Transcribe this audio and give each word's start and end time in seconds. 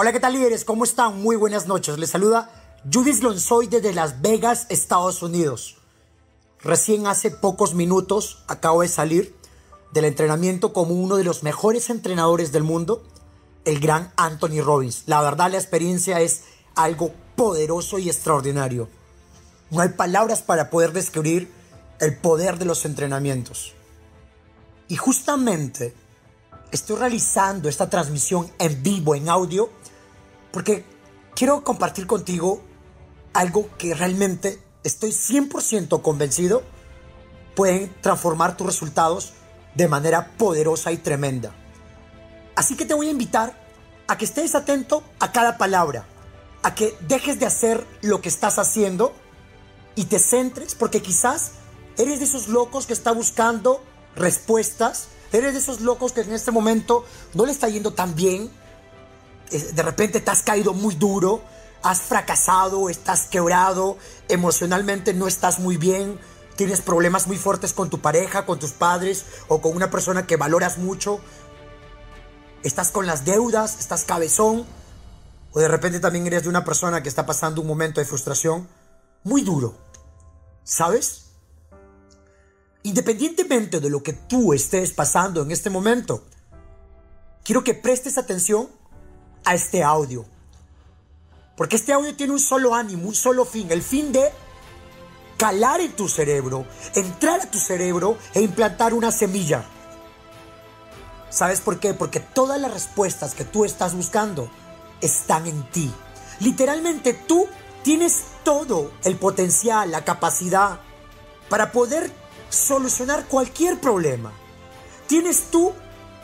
Hola, 0.00 0.12
¿qué 0.12 0.20
tal 0.20 0.34
líderes? 0.34 0.64
¿Cómo 0.64 0.84
están? 0.84 1.20
Muy 1.20 1.34
buenas 1.34 1.66
noches. 1.66 1.98
Les 1.98 2.10
saluda 2.10 2.52
Judith 2.88 3.20
Lonsoy 3.20 3.66
desde 3.66 3.92
Las 3.92 4.22
Vegas, 4.22 4.66
Estados 4.68 5.24
Unidos. 5.24 5.78
Recién 6.60 7.08
hace 7.08 7.32
pocos 7.32 7.74
minutos 7.74 8.44
acabo 8.46 8.82
de 8.82 8.88
salir 8.88 9.34
del 9.92 10.04
entrenamiento 10.04 10.72
como 10.72 10.94
uno 10.94 11.16
de 11.16 11.24
los 11.24 11.42
mejores 11.42 11.90
entrenadores 11.90 12.52
del 12.52 12.62
mundo, 12.62 13.02
el 13.64 13.80
gran 13.80 14.12
Anthony 14.16 14.62
Robbins. 14.62 15.02
La 15.06 15.20
verdad, 15.20 15.50
la 15.50 15.58
experiencia 15.58 16.20
es 16.20 16.44
algo 16.76 17.12
poderoso 17.34 17.98
y 17.98 18.08
extraordinario. 18.08 18.88
No 19.72 19.80
hay 19.80 19.88
palabras 19.88 20.42
para 20.42 20.70
poder 20.70 20.92
describir 20.92 21.50
el 21.98 22.16
poder 22.16 22.60
de 22.60 22.66
los 22.66 22.84
entrenamientos. 22.84 23.74
Y 24.86 24.94
justamente 24.94 25.92
estoy 26.70 26.96
realizando 26.96 27.68
esta 27.68 27.88
transmisión 27.88 28.50
en 28.58 28.82
vivo, 28.82 29.14
en 29.14 29.28
audio, 29.28 29.70
porque 30.52 30.84
quiero 31.34 31.64
compartir 31.64 32.06
contigo 32.06 32.62
algo 33.32 33.68
que 33.78 33.94
realmente 33.94 34.62
estoy 34.82 35.10
100% 35.10 36.02
convencido 36.02 36.62
pueden 37.54 37.92
transformar 38.00 38.56
tus 38.56 38.66
resultados 38.66 39.32
de 39.74 39.88
manera 39.88 40.36
poderosa 40.38 40.92
y 40.92 40.96
tremenda. 40.96 41.54
Así 42.54 42.76
que 42.76 42.84
te 42.84 42.94
voy 42.94 43.08
a 43.08 43.10
invitar 43.10 43.56
a 44.06 44.16
que 44.16 44.24
estés 44.24 44.54
atento 44.54 45.02
a 45.20 45.32
cada 45.32 45.58
palabra, 45.58 46.06
a 46.62 46.74
que 46.74 46.96
dejes 47.06 47.38
de 47.38 47.46
hacer 47.46 47.86
lo 48.00 48.20
que 48.20 48.28
estás 48.28 48.58
haciendo 48.58 49.12
y 49.94 50.04
te 50.04 50.18
centres, 50.18 50.74
porque 50.74 51.02
quizás 51.02 51.52
eres 51.96 52.20
de 52.20 52.24
esos 52.24 52.48
locos 52.48 52.86
que 52.86 52.92
está 52.92 53.12
buscando 53.12 53.82
respuestas, 54.16 55.08
eres 55.32 55.52
de 55.52 55.58
esos 55.58 55.80
locos 55.80 56.12
que 56.12 56.22
en 56.22 56.32
este 56.32 56.50
momento 56.50 57.04
no 57.34 57.44
le 57.44 57.52
está 57.52 57.68
yendo 57.68 57.92
tan 57.92 58.14
bien, 58.14 58.50
de 59.50 59.82
repente 59.82 60.20
te 60.20 60.30
has 60.30 60.42
caído 60.42 60.74
muy 60.74 60.94
duro, 60.94 61.42
has 61.82 62.00
fracasado, 62.00 62.88
estás 62.88 63.26
quebrado, 63.26 63.96
emocionalmente 64.28 65.14
no 65.14 65.26
estás 65.26 65.58
muy 65.58 65.76
bien, 65.76 66.18
tienes 66.56 66.80
problemas 66.80 67.26
muy 67.26 67.36
fuertes 67.36 67.72
con 67.72 67.88
tu 67.88 68.00
pareja, 68.00 68.44
con 68.44 68.58
tus 68.58 68.72
padres 68.72 69.24
o 69.48 69.60
con 69.60 69.76
una 69.76 69.90
persona 69.90 70.26
que 70.26 70.36
valoras 70.36 70.78
mucho, 70.78 71.20
estás 72.62 72.90
con 72.90 73.06
las 73.06 73.24
deudas, 73.24 73.78
estás 73.78 74.04
cabezón, 74.04 74.66
o 75.52 75.60
de 75.60 75.68
repente 75.68 76.00
también 76.00 76.26
eres 76.26 76.42
de 76.42 76.48
una 76.48 76.64
persona 76.64 77.02
que 77.02 77.08
está 77.08 77.24
pasando 77.24 77.60
un 77.60 77.66
momento 77.66 78.00
de 78.00 78.06
frustración 78.06 78.68
muy 79.22 79.42
duro, 79.42 79.76
¿sabes? 80.64 81.26
Independientemente 82.82 83.80
de 83.80 83.90
lo 83.90 84.02
que 84.02 84.12
tú 84.12 84.52
estés 84.52 84.92
pasando 84.92 85.42
en 85.42 85.50
este 85.50 85.70
momento, 85.70 86.24
quiero 87.44 87.64
que 87.64 87.74
prestes 87.74 88.18
atención 88.18 88.68
a 89.48 89.54
este 89.54 89.82
audio. 89.82 90.26
Porque 91.56 91.76
este 91.76 91.94
audio 91.94 92.14
tiene 92.14 92.34
un 92.34 92.38
solo 92.38 92.74
ánimo, 92.74 93.08
un 93.08 93.14
solo 93.14 93.46
fin, 93.46 93.72
el 93.72 93.82
fin 93.82 94.12
de 94.12 94.30
calar 95.38 95.80
en 95.80 95.92
tu 95.92 96.06
cerebro, 96.06 96.66
entrar 96.94 97.40
a 97.40 97.50
tu 97.50 97.58
cerebro 97.58 98.18
e 98.34 98.42
implantar 98.42 98.92
una 98.92 99.10
semilla. 99.10 99.64
¿Sabes 101.30 101.62
por 101.62 101.80
qué? 101.80 101.94
Porque 101.94 102.20
todas 102.20 102.60
las 102.60 102.74
respuestas 102.74 103.34
que 103.34 103.44
tú 103.44 103.64
estás 103.64 103.94
buscando 103.94 104.50
están 105.00 105.46
en 105.46 105.62
ti. 105.70 105.90
Literalmente 106.40 107.14
tú 107.14 107.46
tienes 107.82 108.24
todo 108.44 108.92
el 109.02 109.16
potencial, 109.16 109.90
la 109.90 110.04
capacidad 110.04 110.80
para 111.48 111.72
poder 111.72 112.12
solucionar 112.50 113.24
cualquier 113.24 113.80
problema. 113.80 114.30
Tienes 115.06 115.44
tú 115.50 115.72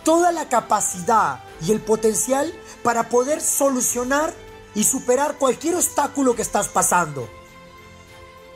toda 0.05 0.31
la 0.31 0.51
capacidad 0.51 1.41
y 1.61 1.73
el 1.73 1.81
potencial 1.81 2.53
para 2.83 3.09
poder 3.09 3.41
solucionar 3.41 4.33
y 4.75 4.85
superar 4.85 5.39
cualquier 5.39 5.77
obstáculo 5.77 6.35
que 6.35 6.43
estás 6.43 6.69
pasando. 6.69 7.29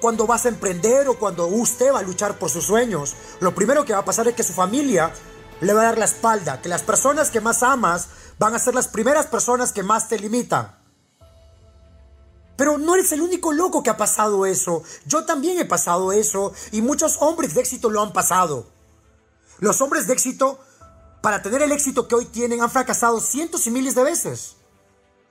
Cuando 0.01 0.27
vas 0.27 0.47
a 0.47 0.49
emprender 0.49 1.09
o 1.09 1.19
cuando 1.19 1.47
usted 1.47 1.93
va 1.93 2.01
a 2.01 2.03
luchar 2.03 2.39
por 2.39 2.51
sus 2.51 2.65
sueños, 2.65 3.15
lo 3.41 3.55
primero 3.55 3.85
que 3.85 3.93
va 3.93 4.01
a 4.01 4.05
pasar 4.05 4.29
es 4.29 4.35
que 4.35 4.43
su 4.43 4.53
familia 4.53 5.13
le 5.61 5.73
va 5.73 5.81
a 5.81 5.85
dar 5.85 5.99
la 5.99 6.05
espalda, 6.05 6.61
que 6.61 6.69
las 6.69 6.83
personas 6.83 7.31
que 7.31 7.41
más 7.41 7.63
amas 7.63 8.09
van 8.39 8.55
a 8.55 8.59
ser 8.59 8.75
las 8.75 8.89
primeras 8.89 9.27
personas 9.27 9.73
que 9.73 9.83
más 9.83 10.09
te 10.09 10.19
limitan. 10.19 10.77
Pero 12.57 12.79
no 12.79 12.95
eres 12.95 13.13
el 13.13 13.23
único 13.23 13.53
loco 13.53 13.83
que 13.83 13.91
ha 13.91 13.97
pasado 13.97 14.45
eso. 14.47 14.83
Yo 15.07 15.25
también 15.25 15.59
he 15.59 15.65
pasado 15.65 16.13
eso 16.13 16.53
y 16.73 16.83
muchos 16.83 17.17
hombres 17.21 17.55
de 17.55 17.61
éxito 17.61 17.91
lo 17.91 18.03
han 18.03 18.13
pasado. 18.13 18.67
Los 19.59 19.81
hombres 19.81 20.07
de 20.07 20.15
éxito 20.15 20.61
para 21.21 21.43
tener 21.43 21.63
el 21.63 21.73
éxito 21.73 22.09
que 22.09 22.15
hoy 22.15 22.25
tienen 22.27 22.63
han 22.63 22.71
fracasado 22.71 23.21
cientos 23.21 23.67
y 23.67 23.71
miles 23.71 23.95
de 23.95 24.05
veces. 24.05 24.57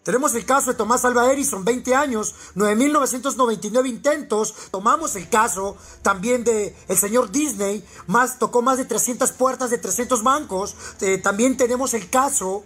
Tenemos 0.08 0.34
el 0.36 0.46
caso 0.46 0.72
de 0.72 0.78
Tomás 0.78 1.04
Alva 1.04 1.30
Edison, 1.34 1.66
20 1.66 1.94
años, 1.94 2.34
9.999 2.56 3.90
intentos. 3.90 4.56
Tomamos 4.72 5.18
el 5.18 5.28
caso 5.28 5.76
también 6.02 6.46
de 6.46 6.74
el 6.88 6.98
señor 6.98 7.30
Disney, 7.30 7.86
más, 8.08 8.40
tocó 8.40 8.62
más 8.62 8.78
de 8.78 8.86
300 8.86 9.34
puertas 9.34 9.70
de 9.70 9.78
300 9.78 10.24
bancos. 10.24 10.78
Eh, 11.02 11.18
también 11.18 11.58
tenemos 11.58 11.94
el 11.94 12.10
caso 12.10 12.64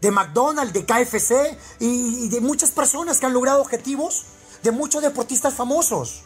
de 0.00 0.12
McDonald's, 0.12 0.72
de 0.72 0.86
KFC 0.86 1.58
y, 1.80 2.26
y 2.26 2.28
de 2.28 2.40
muchas 2.40 2.70
personas 2.70 3.18
que 3.18 3.26
han 3.26 3.32
logrado 3.32 3.60
objetivos, 3.60 4.22
de 4.62 4.70
muchos 4.70 5.02
deportistas 5.02 5.54
famosos. 5.54 6.22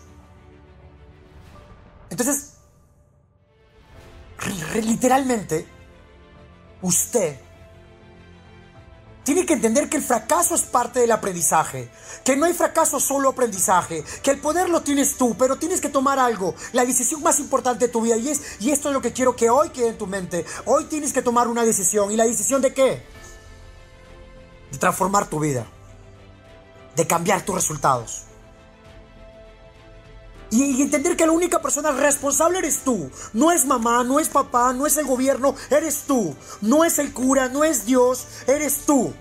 Entonces, 2.10 2.51
literalmente, 4.74 5.66
usted 6.82 7.36
tiene 9.24 9.46
que 9.46 9.52
entender 9.52 9.88
que 9.88 9.96
el 9.96 10.02
fracaso 10.02 10.54
es 10.54 10.62
parte 10.62 11.00
del 11.00 11.12
aprendizaje, 11.12 11.88
que 12.24 12.36
no 12.36 12.44
hay 12.44 12.54
fracaso 12.54 12.98
solo 12.98 13.28
aprendizaje, 13.28 14.02
que 14.22 14.32
el 14.32 14.40
poder 14.40 14.68
lo 14.68 14.82
tienes 14.82 15.16
tú, 15.16 15.36
pero 15.38 15.56
tienes 15.56 15.80
que 15.80 15.88
tomar 15.88 16.18
algo, 16.18 16.54
la 16.72 16.84
decisión 16.84 17.22
más 17.22 17.38
importante 17.38 17.86
de 17.86 17.92
tu 17.92 18.02
vida 18.02 18.16
y 18.16 18.30
es 18.30 18.60
y 18.60 18.70
esto 18.70 18.88
es 18.88 18.94
lo 18.94 19.00
que 19.00 19.12
quiero 19.12 19.36
que 19.36 19.48
hoy 19.48 19.70
quede 19.70 19.88
en 19.88 19.98
tu 19.98 20.06
mente. 20.06 20.44
Hoy 20.64 20.84
tienes 20.86 21.12
que 21.12 21.22
tomar 21.22 21.46
una 21.46 21.64
decisión 21.64 22.10
y 22.10 22.16
la 22.16 22.24
decisión 22.24 22.60
de 22.62 22.74
qué? 22.74 23.02
De 24.72 24.78
transformar 24.78 25.28
tu 25.28 25.38
vida, 25.38 25.66
de 26.96 27.06
cambiar 27.06 27.44
tus 27.44 27.54
resultados. 27.54 28.24
Y, 30.52 30.82
entender 30.82 31.16
que 31.16 31.24
la 31.24 31.32
única 31.32 31.62
persona 31.62 31.92
responsable 31.92 32.58
eres 32.58 32.80
tú. 32.84 33.10
No 33.32 33.50
es 33.50 33.64
mamá, 33.64 34.04
no 34.04 34.20
es 34.20 34.28
papá, 34.28 34.74
no 34.74 34.86
es 34.86 34.98
el 34.98 35.06
gobierno, 35.06 35.56
eres 35.70 36.02
tú. 36.06 36.36
No 36.60 36.84
es 36.84 36.98
el 36.98 37.14
cura, 37.14 37.48
no 37.48 37.64
es 37.64 37.86
Dios, 37.86 38.26
eres 38.46 38.82
tú. 38.84 39.14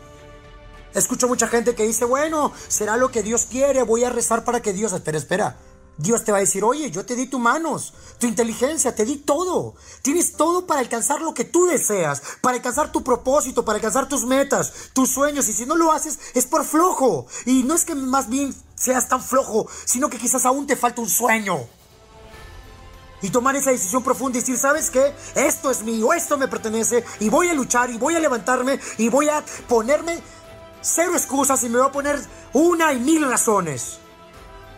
Escucho 0.93 1.29
mucha 1.29 1.47
gente 1.47 1.73
que 1.73 1.87
dice, 1.87 2.03
bueno, 2.03 2.51
será 2.67 2.97
lo 2.97 3.11
que 3.11 3.23
Dios 3.23 3.47
quiere, 3.49 3.81
voy 3.83 4.03
a 4.03 4.09
rezar 4.09 4.43
para 4.43 4.61
que 4.61 4.73
Dios... 4.73 4.91
Espera, 4.91 5.17
espera. 5.17 5.57
Dios 5.97 6.23
te 6.23 6.31
va 6.31 6.39
a 6.39 6.41
decir, 6.41 6.63
oye, 6.63 6.89
yo 6.89 7.05
te 7.05 7.15
di 7.15 7.27
tus 7.27 7.39
manos, 7.39 7.93
tu 8.17 8.25
inteligencia, 8.25 8.95
te 8.95 9.05
di 9.05 9.17
todo. 9.17 9.75
Tienes 10.01 10.33
todo 10.33 10.65
para 10.65 10.79
alcanzar 10.79 11.21
lo 11.21 11.33
que 11.33 11.45
tú 11.45 11.65
deseas, 11.67 12.21
para 12.41 12.55
alcanzar 12.57 12.91
tu 12.91 13.03
propósito, 13.03 13.63
para 13.63 13.77
alcanzar 13.77 14.09
tus 14.09 14.25
metas, 14.25 14.73
tus 14.93 15.09
sueños. 15.11 15.47
Y 15.47 15.53
si 15.53 15.65
no 15.65 15.75
lo 15.75 15.91
haces, 15.91 16.19
es 16.33 16.45
por 16.45 16.65
flojo. 16.65 17.27
Y 17.45 17.63
no 17.63 17.75
es 17.75 17.85
que 17.85 17.95
más 17.95 18.29
bien 18.29 18.53
seas 18.81 19.07
tan 19.07 19.21
flojo, 19.21 19.67
sino 19.85 20.09
que 20.09 20.17
quizás 20.17 20.45
aún 20.45 20.65
te 20.65 20.75
falta 20.75 21.01
un 21.01 21.09
sueño. 21.09 21.59
Y 23.21 23.29
tomar 23.29 23.55
esa 23.55 23.69
decisión 23.69 24.01
profunda 24.01 24.39
y 24.39 24.41
decir, 24.41 24.57
¿sabes 24.57 24.89
qué? 24.89 25.13
Esto 25.35 25.69
es 25.69 25.83
mío, 25.83 26.11
esto 26.11 26.35
me 26.37 26.47
pertenece 26.47 27.03
y 27.19 27.29
voy 27.29 27.49
a 27.49 27.53
luchar 27.53 27.91
y 27.91 27.99
voy 27.99 28.15
a 28.15 28.19
levantarme 28.19 28.79
y 28.97 29.09
voy 29.09 29.29
a 29.29 29.43
ponerme 29.67 30.19
cero 30.81 31.11
excusas 31.13 31.63
y 31.63 31.69
me 31.69 31.77
voy 31.77 31.87
a 31.87 31.91
poner 31.91 32.19
una 32.53 32.91
y 32.93 32.99
mil 32.99 33.29
razones. 33.29 33.99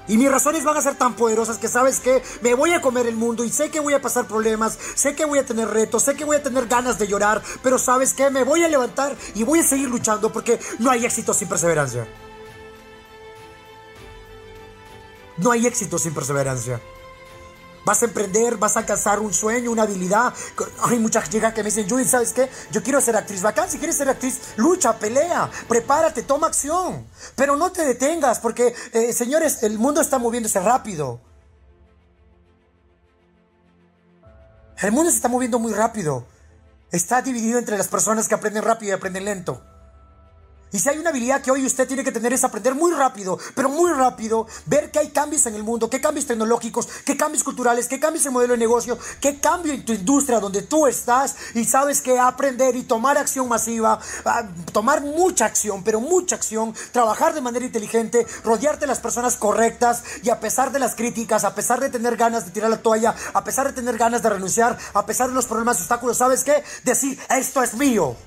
Y 0.10 0.18
mis 0.18 0.30
razones 0.30 0.66
van 0.66 0.76
a 0.76 0.82
ser 0.82 0.96
tan 0.96 1.14
poderosas 1.14 1.58
que 1.58 1.70
sabes 1.70 2.02
que 2.02 2.22
me 2.42 2.56
voy 2.56 2.74
a 2.74 2.82
comer 2.82 3.08
el 3.08 3.16
mundo 3.16 3.46
y 3.46 3.50
sé 3.50 3.72
que 3.72 3.80
voy 3.80 3.94
a 3.94 4.02
pasar 4.02 4.28
problemas, 4.28 4.78
sé 4.96 5.16
que 5.16 5.24
voy 5.24 5.40
a 5.40 5.46
tener 5.46 5.70
retos, 5.70 6.04
sé 6.04 6.16
que 6.16 6.26
voy 6.26 6.36
a 6.36 6.44
tener 6.44 6.68
ganas 6.68 7.00
de 7.00 7.08
llorar, 7.08 7.42
pero 7.62 7.80
sabes 7.80 8.14
que 8.14 8.30
me 8.30 8.44
voy 8.44 8.66
a 8.66 8.68
levantar 8.68 9.16
y 9.34 9.44
voy 9.44 9.60
a 9.60 9.64
seguir 9.64 9.88
luchando 9.88 10.34
porque 10.34 10.60
no 10.80 10.92
hay 10.92 11.06
éxito 11.06 11.34
sin 11.34 11.48
perseverancia. 11.48 12.06
No 15.44 15.52
hay 15.52 15.68
éxito 15.68 16.00
sin 16.00 16.14
perseverancia. 16.14 16.80
Vas 17.84 18.02
a 18.02 18.06
emprender, 18.06 18.56
vas 18.56 18.78
a 18.78 18.80
alcanzar 18.80 19.20
un 19.20 19.34
sueño, 19.34 19.72
una 19.72 19.84
habilidad. 19.84 20.34
Hay 20.84 20.98
muchas 21.00 21.30
chicas 21.30 21.54
que 21.54 21.62
me 21.62 21.66
dicen, 21.70 21.90
Judith, 21.90 22.08
¿sabes 22.08 22.32
qué? 22.32 22.50
Yo 22.72 22.82
quiero 22.82 23.02
ser 23.02 23.18
actriz 23.18 23.42
bacán. 23.42 23.70
Si 23.70 23.78
quieres 23.78 23.98
ser 23.98 24.08
actriz, 24.08 24.40
lucha, 24.56 24.98
pelea, 24.98 25.52
prepárate, 25.68 26.24
toma 26.24 26.48
acción. 26.48 27.06
Pero 27.36 27.58
no 27.58 27.74
te 27.74 27.84
detengas 27.84 28.40
porque, 28.40 28.74
eh, 28.94 29.12
señores, 29.12 29.64
el 29.64 29.78
mundo 29.78 30.00
está 30.00 30.18
moviéndose 30.18 30.62
rápido. 30.62 31.20
El 34.82 34.94
mundo 34.94 35.12
se 35.12 35.18
está 35.18 35.28
moviendo 35.28 35.60
muy 35.60 35.74
rápido. 35.74 36.26
Está 36.90 37.22
dividido 37.22 37.60
entre 37.60 37.78
las 37.78 37.90
personas 37.90 38.30
que 38.30 38.36
aprenden 38.36 38.64
rápido 38.64 38.92
y 38.92 38.94
aprenden 38.94 39.26
lento. 39.26 39.62
Y 40.74 40.80
si 40.80 40.90
hay 40.90 40.98
una 40.98 41.12
habilidad 41.12 41.40
que 41.40 41.52
hoy 41.52 41.64
usted 41.68 41.88
tiene 41.88 42.04
que 42.04 42.12
tener 42.12 42.34
es 42.34 42.44
aprender 42.44 42.74
muy 42.74 42.92
rápido, 42.94 43.38
pero 43.54 43.70
muy 43.70 43.94
rápido, 43.94 44.48
ver 44.66 44.90
que 44.90 44.98
hay 44.98 45.10
cambios 45.10 45.46
en 45.46 45.54
el 45.54 45.64
mundo, 45.64 45.88
qué 45.88 46.02
cambios 46.02 46.26
tecnológicos, 46.26 46.90
qué 47.06 47.16
cambios 47.16 47.44
culturales, 47.44 47.88
qué 47.88 48.00
cambios 48.00 48.26
en 48.26 48.34
modelo 48.34 48.54
de 48.54 48.58
negocio, 48.58 48.98
qué 49.22 49.40
cambio 49.40 49.72
en 49.72 49.86
tu 49.86 49.94
industria 49.94 50.40
donde 50.40 50.64
tú 50.64 50.88
estás 50.88 51.36
y 51.54 51.66
sabes 51.66 52.02
que 52.02 52.18
aprender 52.18 52.76
y 52.76 52.82
tomar 52.82 53.20
acción 53.20 53.48
masiva, 53.48 54.00
ah, 54.26 54.50
tomar 54.72 55.02
mucha 55.02 55.46
acción, 55.46 55.84
pero 55.84 56.02
mucha 56.02 56.38
acción, 56.38 56.74
trabajar 56.92 57.36
de 57.36 57.42
manera 57.42 57.66
inteligente, 57.68 58.26
rodearte 58.44 58.82
de 58.82 58.88
las 58.88 59.00
personas 59.00 59.36
correctas 59.36 60.04
y 60.24 60.32
a 60.32 60.40
pesar 60.40 60.72
de 60.72 60.80
las 60.80 60.96
críticas, 60.96 61.44
a 61.44 61.54
pesar 61.54 61.82
de 61.82 61.92
tener 61.92 62.18
ganas 62.18 62.46
de 62.46 62.52
tirar 62.52 62.72
la 62.72 62.82
toalla, 62.82 63.14
a 63.34 63.44
pesar 63.44 63.68
de 63.68 63.74
tener 63.74 63.96
ganas 64.00 64.24
de 64.24 64.30
renunciar, 64.30 64.80
a 64.96 65.06
pesar 65.06 65.30
de 65.30 65.36
los 65.36 65.46
problemas 65.46 65.78
obstáculos, 65.78 66.18
¿sabes 66.18 66.44
qué? 66.44 66.64
Decir, 66.84 67.20
esto 67.30 67.62
es 67.62 67.76
mío. 67.76 68.18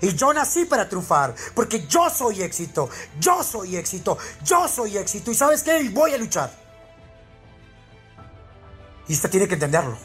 Y 0.00 0.14
yo 0.14 0.32
nací 0.32 0.64
para 0.64 0.88
triunfar, 0.88 1.34
porque 1.54 1.86
yo 1.86 2.08
soy 2.08 2.42
éxito, 2.42 2.88
yo 3.18 3.42
soy 3.42 3.76
éxito, 3.76 4.16
yo 4.44 4.68
soy 4.68 4.96
éxito. 4.96 5.30
¿Y 5.30 5.34
sabes 5.34 5.62
qué? 5.62 5.88
Voy 5.88 6.14
a 6.14 6.18
luchar. 6.18 6.50
Y 9.08 9.14
usted 9.14 9.30
tiene 9.30 9.48
que 9.48 9.54
entenderlo. 9.54 9.98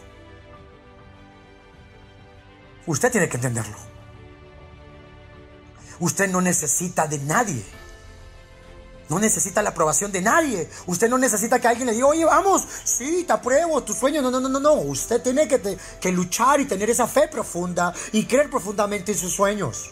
Usted 2.86 3.12
tiene 3.12 3.30
que 3.30 3.38
entenderlo. 3.38 3.78
Usted 6.00 6.30
no 6.30 6.42
necesita 6.42 7.08
de 7.08 7.20
nadie. 7.20 7.64
No 9.10 9.20
necesita 9.20 9.62
la 9.62 9.72
aprobación 9.72 10.12
de 10.12 10.22
nadie. 10.22 10.70
Usted 10.88 11.10
no 11.10 11.18
necesita 11.18 11.60
que 11.60 11.68
alguien 11.68 11.88
le 11.88 11.94
diga, 11.94 12.08
oye, 12.08 12.26
vamos, 12.26 12.64
sí, 12.84 13.26
te 13.26 13.34
apruebo, 13.34 13.84
tu 13.84 13.94
sueño. 13.94 14.22
No, 14.22 14.32
no, 14.32 14.40
no, 14.40 14.50
no, 14.50 14.60
no. 14.60 14.74
Usted 14.74 15.22
tiene 15.22 15.48
que, 15.48 15.78
que 16.00 16.12
luchar 16.12 16.62
y 16.62 16.66
tener 16.66 16.90
esa 16.90 17.08
fe 17.08 17.28
profunda 17.28 17.94
y 18.12 18.26
creer 18.26 18.50
profundamente 18.50 19.12
en 19.12 19.18
sus 19.18 19.34
sueños. 19.34 19.92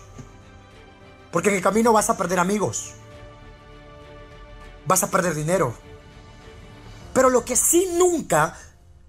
Porque 1.32 1.50
en 1.50 1.56
el 1.56 1.62
camino 1.62 1.94
vas 1.94 2.10
a 2.10 2.18
perder 2.18 2.40
amigos. 2.40 2.94
Vas 4.86 5.04
a 5.04 5.12
perder 5.12 5.36
dinero. 5.36 5.76
Pero 7.14 7.30
lo 7.30 7.44
que 7.44 7.56
sí 7.56 7.90
nunca 7.94 8.58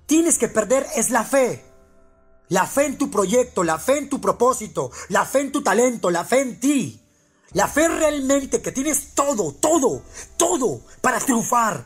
tienes 0.07 0.39
que 0.39 0.49
perder 0.49 0.87
es 0.97 1.11
la 1.11 1.25
fe. 1.25 1.65
La 2.49 2.67
fe 2.67 2.87
en 2.87 2.99
tu 2.99 3.11
proyecto, 3.11 3.65
la 3.65 3.79
fe 3.79 3.99
en 3.99 4.09
tu 4.09 4.21
propósito, 4.21 4.91
la 5.09 5.25
fe 5.25 5.41
en 5.41 5.53
tu 5.53 5.63
talento, 5.63 6.11
la 6.11 6.25
fe 6.25 6.41
en 6.41 6.61
ti. 6.61 7.02
La 7.55 7.69
fe 7.69 7.87
realmente 7.89 8.63
que 8.63 8.73
tienes 8.73 9.15
todo, 9.15 9.53
todo, 9.53 10.03
todo 10.37 10.81
para 11.01 11.19
triunfar, 11.19 11.85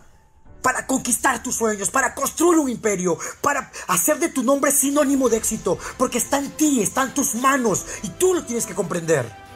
para 0.63 0.87
conquistar 0.87 1.43
tus 1.43 1.57
sueños, 1.57 1.91
para 1.91 2.15
construir 2.15 2.59
un 2.59 2.69
imperio, 2.69 3.19
para 3.41 3.71
hacer 3.89 4.19
de 4.19 4.29
tu 4.29 4.43
nombre 4.45 4.71
sinónimo 4.71 5.29
de 5.29 5.39
éxito, 5.39 5.79
porque 5.97 6.19
está 6.19 6.39
en 6.39 6.51
ti, 6.53 6.83
está 6.83 7.03
en 7.03 7.15
tus 7.15 7.35
manos 7.35 7.85
y 8.03 8.11
tú 8.11 8.35
lo 8.35 8.45
tienes 8.45 8.67
que 8.67 8.75
comprender. 8.75 9.47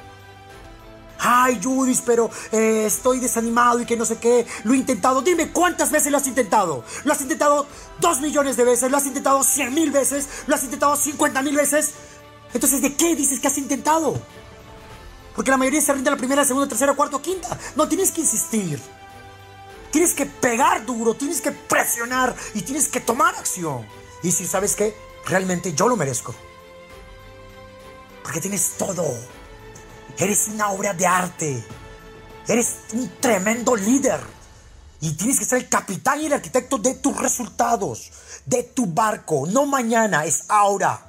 Ay, 1.22 1.60
Judith, 1.62 2.00
pero 2.06 2.30
eh, 2.50 2.84
estoy 2.86 3.20
desanimado 3.20 3.80
y 3.80 3.84
que 3.84 3.96
no 3.96 4.06
sé 4.06 4.16
qué. 4.16 4.46
Lo 4.64 4.72
he 4.72 4.78
intentado. 4.78 5.20
Dime 5.20 5.52
cuántas 5.52 5.90
veces 5.90 6.10
lo 6.10 6.16
has 6.16 6.26
intentado. 6.26 6.82
Lo 7.04 7.12
has 7.12 7.20
intentado 7.20 7.66
dos 8.00 8.20
millones 8.22 8.56
de 8.56 8.64
veces. 8.64 8.90
Lo 8.90 8.96
has 8.96 9.04
intentado 9.04 9.42
cien 9.44 9.74
mil 9.74 9.90
veces. 9.90 10.26
Lo 10.46 10.54
has 10.54 10.64
intentado 10.64 10.96
cincuenta 10.96 11.42
mil 11.42 11.54
veces. 11.54 11.90
Entonces, 12.54 12.80
¿de 12.80 12.96
qué 12.96 13.14
dices 13.14 13.38
que 13.38 13.48
has 13.48 13.58
intentado? 13.58 14.18
Porque 15.34 15.50
la 15.50 15.56
mayoría 15.56 15.80
se 15.80 15.92
rinde 15.92 16.10
la 16.10 16.16
primera, 16.16 16.44
segunda, 16.44 16.68
tercera, 16.68 16.94
cuarta 16.94 17.16
o 17.16 17.22
quinta. 17.22 17.58
No, 17.76 17.88
tienes 17.88 18.10
que 18.10 18.20
insistir. 18.20 18.80
Tienes 19.90 20.14
que 20.14 20.26
pegar 20.26 20.86
duro, 20.86 21.14
tienes 21.14 21.40
que 21.40 21.50
presionar 21.50 22.34
y 22.54 22.62
tienes 22.62 22.88
que 22.88 23.00
tomar 23.00 23.34
acción. 23.34 23.86
Y 24.22 24.30
si 24.30 24.46
sabes 24.46 24.76
que 24.76 24.94
realmente 25.26 25.72
yo 25.74 25.88
lo 25.88 25.96
merezco. 25.96 26.34
Porque 28.22 28.40
tienes 28.40 28.72
todo. 28.78 29.04
Eres 30.18 30.48
una 30.48 30.70
obra 30.70 30.92
de 30.92 31.06
arte. 31.06 31.64
Eres 32.46 32.76
un 32.92 33.10
tremendo 33.20 33.74
líder. 33.74 34.20
Y 35.00 35.12
tienes 35.14 35.38
que 35.38 35.44
ser 35.44 35.58
el 35.58 35.68
capitán 35.68 36.20
y 36.20 36.26
el 36.26 36.34
arquitecto 36.34 36.76
de 36.76 36.94
tus 36.94 37.16
resultados, 37.16 38.10
de 38.44 38.62
tu 38.62 38.86
barco. 38.86 39.46
No 39.46 39.64
mañana, 39.64 40.26
es 40.26 40.44
ahora. 40.48 41.06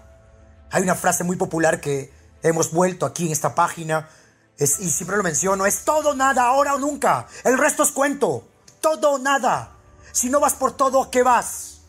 Hay 0.71 0.81
una 0.83 0.95
frase 0.95 1.25
muy 1.25 1.35
popular 1.35 1.81
que 1.81 2.11
hemos 2.43 2.71
vuelto 2.71 3.05
aquí 3.05 3.25
en 3.25 3.31
esta 3.31 3.55
página, 3.55 4.09
es, 4.57 4.79
y 4.79 4.89
siempre 4.89 5.17
lo 5.17 5.23
menciono, 5.23 5.65
es 5.65 5.85
todo 5.85 6.13
nada, 6.13 6.45
ahora 6.45 6.75
o 6.75 6.79
nunca. 6.79 7.27
El 7.43 7.57
resto 7.57 7.83
es 7.83 7.91
cuento. 7.91 8.47
Todo 8.79 9.17
nada. 9.17 9.71
Si 10.11 10.29
no 10.29 10.39
vas 10.39 10.53
por 10.53 10.73
todo, 10.73 11.03
¿a 11.03 11.11
qué 11.11 11.23
vas? 11.23 11.81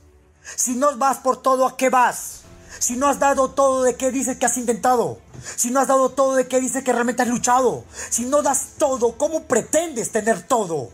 Si 0.43 0.75
no 0.75 0.96
vas 0.96 1.19
por 1.19 1.43
todo, 1.43 1.66
¿a 1.66 1.76
qué 1.76 1.90
vas? 1.90 2.43
Si 2.78 2.96
no 2.96 3.08
has 3.08 3.19
dado 3.19 3.50
todo, 3.50 3.82
¿de 3.82 3.96
qué 3.96 4.10
dices 4.10 4.38
que 4.38 4.46
has 4.46 4.56
intentado? 4.56 5.19
Si 5.56 5.70
no 5.70 5.81
has 5.81 5.88
dado 5.88 6.10
todo, 6.10 6.34
¿de 6.34 6.49
qué 6.49 6.60
dices 6.60 6.82
que 6.82 6.93
realmente 6.93 7.22
has 7.22 7.28
luchado? 7.28 7.84
Si 8.10 8.25
no 8.25 8.43
das 8.43 8.70
todo, 8.78 9.16
¿cómo 9.16 9.44
pretendes 9.44 10.10
tener 10.10 10.43
todo? 10.43 10.90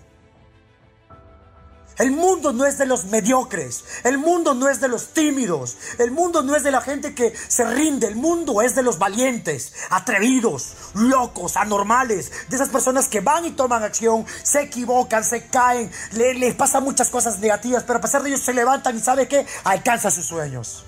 El 1.99 2.13
mundo 2.13 2.53
no 2.53 2.65
es 2.65 2.79
de 2.79 2.87
los 2.87 3.07
mediocres, 3.07 3.85
el 4.05 4.19
mundo 4.19 4.55
no 4.55 4.69
es 4.69 4.81
de 4.81 4.87
los 4.87 5.09
tímidos, 5.09 5.77
el 5.99 6.13
mundo 6.13 6.45
no 6.45 6.55
es 6.55 6.63
de 6.63 6.71
la 6.71 6.81
gente 6.81 7.13
que 7.13 7.35
se 7.49 7.65
rinde, 7.65 8.07
el 8.07 8.15
mundo 8.15 8.63
es 8.63 8.77
de 8.77 8.85
los 8.85 9.01
valientes, 9.01 9.73
atrevidos, 9.91 10.75
locos, 10.95 11.57
anormales, 11.57 12.31
de 12.49 12.55
esas 12.55 12.69
personas 12.69 13.09
que 13.09 13.21
van 13.21 13.47
y 13.47 13.51
toman 13.51 13.83
acción, 13.83 14.25
se 14.45 14.63
equivocan, 14.63 15.25
se 15.25 15.49
caen, 15.49 15.91
les 16.13 16.55
pasan 16.55 16.85
muchas 16.85 17.11
cosas 17.11 17.41
negativas, 17.41 17.83
pero 17.83 17.99
a 17.99 18.03
pesar 18.03 18.23
de 18.23 18.29
ello 18.29 18.39
se 18.39 18.55
levantan 18.55 18.97
y 18.97 19.01
sabe 19.01 19.27
que 19.27 19.45
alcanzan 19.65 20.13
sus 20.13 20.27
sueños. 20.27 20.85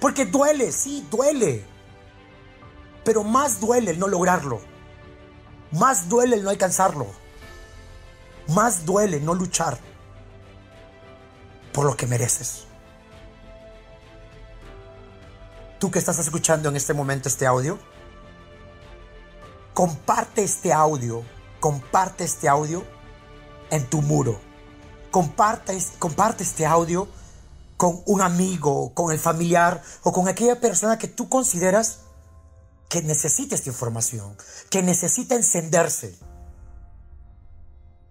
Porque 0.00 0.26
duele, 0.26 0.70
sí, 0.70 1.04
duele. 1.10 1.64
Pero 3.04 3.24
más 3.24 3.58
duele 3.58 3.90
el 3.90 3.98
no 3.98 4.06
lograrlo. 4.06 4.60
Más 5.72 6.08
duele 6.08 6.36
el 6.36 6.44
no 6.44 6.50
alcanzarlo 6.50 7.19
más 8.50 8.84
duele 8.84 9.20
no 9.20 9.34
luchar 9.34 9.78
por 11.72 11.86
lo 11.86 11.96
que 11.96 12.06
mereces. 12.06 12.64
Tú 15.78 15.90
que 15.90 15.98
estás 15.98 16.18
escuchando 16.18 16.68
en 16.68 16.76
este 16.76 16.92
momento 16.92 17.28
este 17.28 17.46
audio, 17.46 17.78
comparte 19.72 20.42
este 20.44 20.72
audio, 20.72 21.22
comparte 21.58 22.24
este 22.24 22.48
audio 22.48 22.84
en 23.70 23.86
tu 23.86 24.02
muro. 24.02 24.40
Comparte, 25.10 25.76
comparte 25.98 26.44
este 26.44 26.66
audio 26.66 27.08
con 27.76 28.02
un 28.06 28.20
amigo, 28.20 28.92
con 28.94 29.10
el 29.10 29.18
familiar 29.18 29.82
o 30.02 30.12
con 30.12 30.28
aquella 30.28 30.60
persona 30.60 30.98
que 30.98 31.08
tú 31.08 31.28
consideras 31.28 32.00
que 32.88 33.02
necesita 33.02 33.54
esta 33.54 33.70
información, 33.70 34.36
que 34.68 34.82
necesita 34.82 35.34
encenderse 35.34 36.14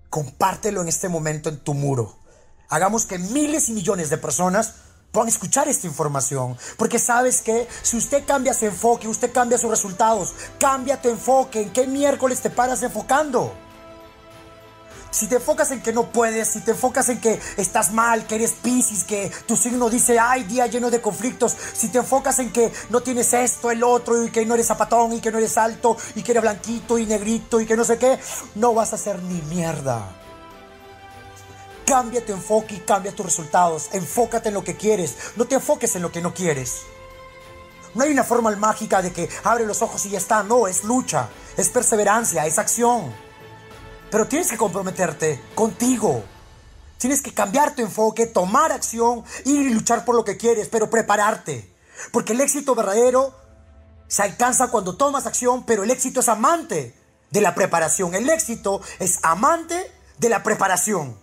compártelo 0.09 0.81
en 0.81 0.87
este 0.87 1.09
momento 1.09 1.49
en 1.49 1.59
tu 1.59 1.73
muro. 1.73 2.17
Hagamos 2.69 3.05
que 3.05 3.17
miles 3.17 3.69
y 3.69 3.73
millones 3.73 4.09
de 4.09 4.17
personas 4.17 4.75
puedan 5.11 5.27
escuchar 5.27 5.67
esta 5.67 5.87
información. 5.87 6.57
Porque 6.77 6.99
sabes 6.99 7.41
que 7.41 7.67
si 7.81 7.97
usted 7.97 8.25
cambia 8.25 8.53
su 8.53 8.65
enfoque, 8.65 9.07
usted 9.07 9.31
cambia 9.31 9.57
sus 9.57 9.69
resultados, 9.69 10.33
cambia 10.59 11.01
tu 11.01 11.09
enfoque, 11.09 11.61
¿en 11.61 11.71
qué 11.71 11.87
miércoles 11.87 12.41
te 12.41 12.49
paras 12.49 12.83
enfocando? 12.83 13.53
Si 15.11 15.27
te 15.27 15.35
enfocas 15.35 15.71
en 15.71 15.81
que 15.81 15.91
no 15.91 16.11
puedes, 16.11 16.49
si 16.49 16.59
te 16.59 16.71
enfocas 16.71 17.09
en 17.09 17.19
que 17.19 17.39
estás 17.57 17.91
mal, 17.91 18.27
que 18.27 18.35
eres 18.35 18.51
Pisces, 18.51 19.03
que 19.03 19.31
tu 19.47 19.57
signo 19.57 19.89
dice, 19.89 20.19
ay, 20.19 20.43
día 20.43 20.67
lleno 20.67 20.91
de 20.91 21.01
conflictos, 21.01 21.57
si 21.73 21.87
te 21.87 21.97
enfocas 21.97 22.37
en 22.39 22.51
que 22.51 22.71
no 22.89 23.01
tienes 23.01 23.33
esto, 23.33 23.71
el 23.71 23.83
otro, 23.83 24.23
y 24.23 24.29
que 24.29 24.45
no 24.45 24.53
eres 24.53 24.67
zapatón, 24.67 25.13
y 25.13 25.19
que 25.19 25.31
no 25.31 25.39
eres 25.39 25.57
alto, 25.57 25.97
y 26.13 26.21
que 26.21 26.31
eres 26.31 26.43
blanquito 26.43 26.99
y 26.99 27.07
negrito, 27.07 27.59
y 27.59 27.65
que 27.65 27.75
no 27.75 27.83
sé 27.83 27.97
qué, 27.97 28.19
no 28.55 28.75
vas 28.75 28.93
a 28.93 28.97
hacer 28.97 29.21
ni 29.23 29.41
mierda. 29.43 30.15
Cambia 31.85 32.23
tu 32.23 32.31
enfoque 32.31 32.75
y 32.75 32.79
cambia 32.81 33.15
tus 33.15 33.25
resultados. 33.25 33.89
Enfócate 33.93 34.49
en 34.49 34.53
lo 34.53 34.63
que 34.63 34.77
quieres, 34.77 35.15
no 35.37 35.45
te 35.45 35.55
enfoques 35.55 35.95
en 35.95 36.03
lo 36.03 36.11
que 36.11 36.21
no 36.21 36.35
quieres. 36.35 36.81
No 37.95 38.03
hay 38.03 38.11
una 38.11 38.23
forma 38.23 38.55
mágica 38.55 39.01
de 39.01 39.11
que 39.11 39.27
abre 39.43 39.65
los 39.65 39.81
ojos 39.81 40.05
y 40.05 40.11
ya 40.11 40.19
está, 40.19 40.43
no, 40.43 40.67
es 40.67 40.83
lucha, 40.83 41.29
es 41.57 41.69
perseverancia, 41.69 42.45
es 42.45 42.59
acción. 42.59 43.28
Pero 44.11 44.27
tienes 44.27 44.49
que 44.49 44.57
comprometerte 44.57 45.41
contigo. 45.55 46.23
Tienes 46.97 47.21
que 47.21 47.33
cambiar 47.33 47.75
tu 47.75 47.81
enfoque, 47.81 48.25
tomar 48.25 48.71
acción, 48.71 49.23
ir 49.45 49.67
y 49.67 49.73
luchar 49.73 50.03
por 50.03 50.15
lo 50.15 50.25
que 50.25 50.37
quieres, 50.37 50.67
pero 50.67 50.89
prepararte. 50.89 51.73
Porque 52.11 52.33
el 52.33 52.41
éxito 52.41 52.75
verdadero 52.75 53.33
se 54.07 54.23
alcanza 54.23 54.69
cuando 54.69 54.97
tomas 54.97 55.25
acción, 55.25 55.65
pero 55.65 55.83
el 55.83 55.91
éxito 55.91 56.19
es 56.19 56.29
amante 56.29 56.95
de 57.29 57.41
la 57.41 57.55
preparación. 57.55 58.15
El 58.15 58.29
éxito 58.29 58.81
es 58.99 59.19
amante 59.23 59.91
de 60.17 60.29
la 60.29 60.43
preparación. 60.43 61.17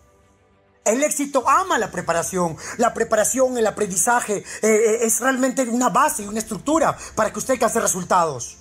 El 0.84 1.02
éxito 1.02 1.48
ama 1.48 1.78
la 1.78 1.90
preparación. 1.90 2.56
La 2.78 2.94
preparación, 2.94 3.58
el 3.58 3.66
aprendizaje 3.66 4.36
eh, 4.36 4.44
eh, 4.62 4.98
es 5.02 5.20
realmente 5.20 5.62
una 5.62 5.88
base 5.88 6.22
y 6.22 6.26
una 6.26 6.38
estructura 6.38 6.96
para 7.16 7.32
que 7.32 7.40
usted 7.40 7.54
alcance 7.54 7.80
resultados. 7.80 8.58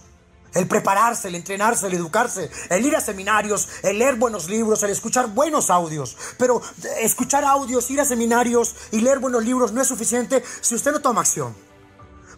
El 0.56 0.68
prepararse, 0.68 1.28
el 1.28 1.36
entrenarse, 1.36 1.86
el 1.86 1.94
educarse, 1.94 2.50
el 2.70 2.84
ir 2.84 2.96
a 2.96 3.02
seminarios, 3.02 3.70
el 3.84 4.00
leer 4.00 4.16
buenos 4.16 4.50
libros, 4.50 4.82
el 4.82 4.90
escuchar 4.90 5.28
buenos 5.28 5.70
audios. 5.70 6.18
Pero 6.40 6.62
escuchar 7.00 7.44
audios, 7.44 7.92
ir 7.92 8.02
a 8.02 8.06
seminarios 8.06 8.76
y 8.92 9.02
leer 9.02 9.20
buenos 9.20 9.46
libros 9.46 9.72
no 9.72 9.82
es 9.82 9.88
suficiente 9.88 10.44
si 10.62 10.74
usted 10.74 10.92
no 10.92 11.02
toma 11.02 11.22
acción. 11.22 11.56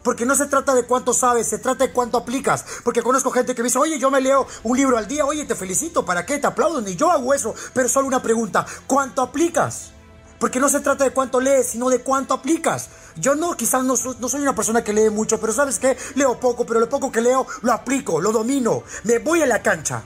Porque 0.03 0.25
no 0.25 0.35
se 0.35 0.45
trata 0.45 0.73
de 0.73 0.83
cuánto 0.83 1.13
sabes, 1.13 1.47
se 1.47 1.59
trata 1.59 1.85
de 1.85 1.93
cuánto 1.93 2.17
aplicas. 2.17 2.65
Porque 2.83 3.01
conozco 3.01 3.29
gente 3.31 3.53
que 3.53 3.61
me 3.61 3.67
dice, 3.67 3.79
oye, 3.79 3.99
yo 3.99 4.09
me 4.09 4.21
leo 4.21 4.47
un 4.63 4.77
libro 4.77 4.97
al 4.97 5.07
día, 5.07 5.25
oye, 5.25 5.45
te 5.45 5.55
felicito, 5.55 6.05
¿para 6.05 6.25
qué? 6.25 6.37
Te 6.37 6.47
aplaudo, 6.47 6.81
ni 6.81 6.95
yo 6.95 7.11
hago 7.11 7.33
eso. 7.33 7.53
Pero 7.73 7.89
solo 7.89 8.07
una 8.07 8.21
pregunta, 8.21 8.65
¿cuánto 8.87 9.21
aplicas? 9.21 9.91
Porque 10.39 10.59
no 10.59 10.69
se 10.69 10.79
trata 10.81 11.03
de 11.03 11.11
cuánto 11.11 11.39
lees, 11.39 11.69
sino 11.69 11.89
de 11.89 12.01
cuánto 12.01 12.33
aplicas. 12.33 12.89
Yo 13.15 13.35
no, 13.35 13.55
quizás 13.55 13.83
no, 13.83 13.95
no, 14.19 14.29
soy 14.29 14.41
una 14.41 14.53
persona 14.53 14.83
que 14.83 14.93
lee 14.93 15.09
mucho, 15.09 15.39
pero 15.39 15.51
¿sabes 15.51 15.79
qué? 15.79 15.97
Leo 16.15 16.39
poco, 16.39 16.65
pero 16.65 16.79
lo 16.79 16.87
poco 16.87 17.11
que 17.11 17.21
leo 17.21 17.47
lo 17.61 17.73
aplico, 17.73 18.21
lo 18.21 18.31
domino. 18.31 18.83
Me 19.03 19.19
voy 19.19 19.41
a 19.41 19.47
la 19.47 19.61
cancha. 19.61 20.03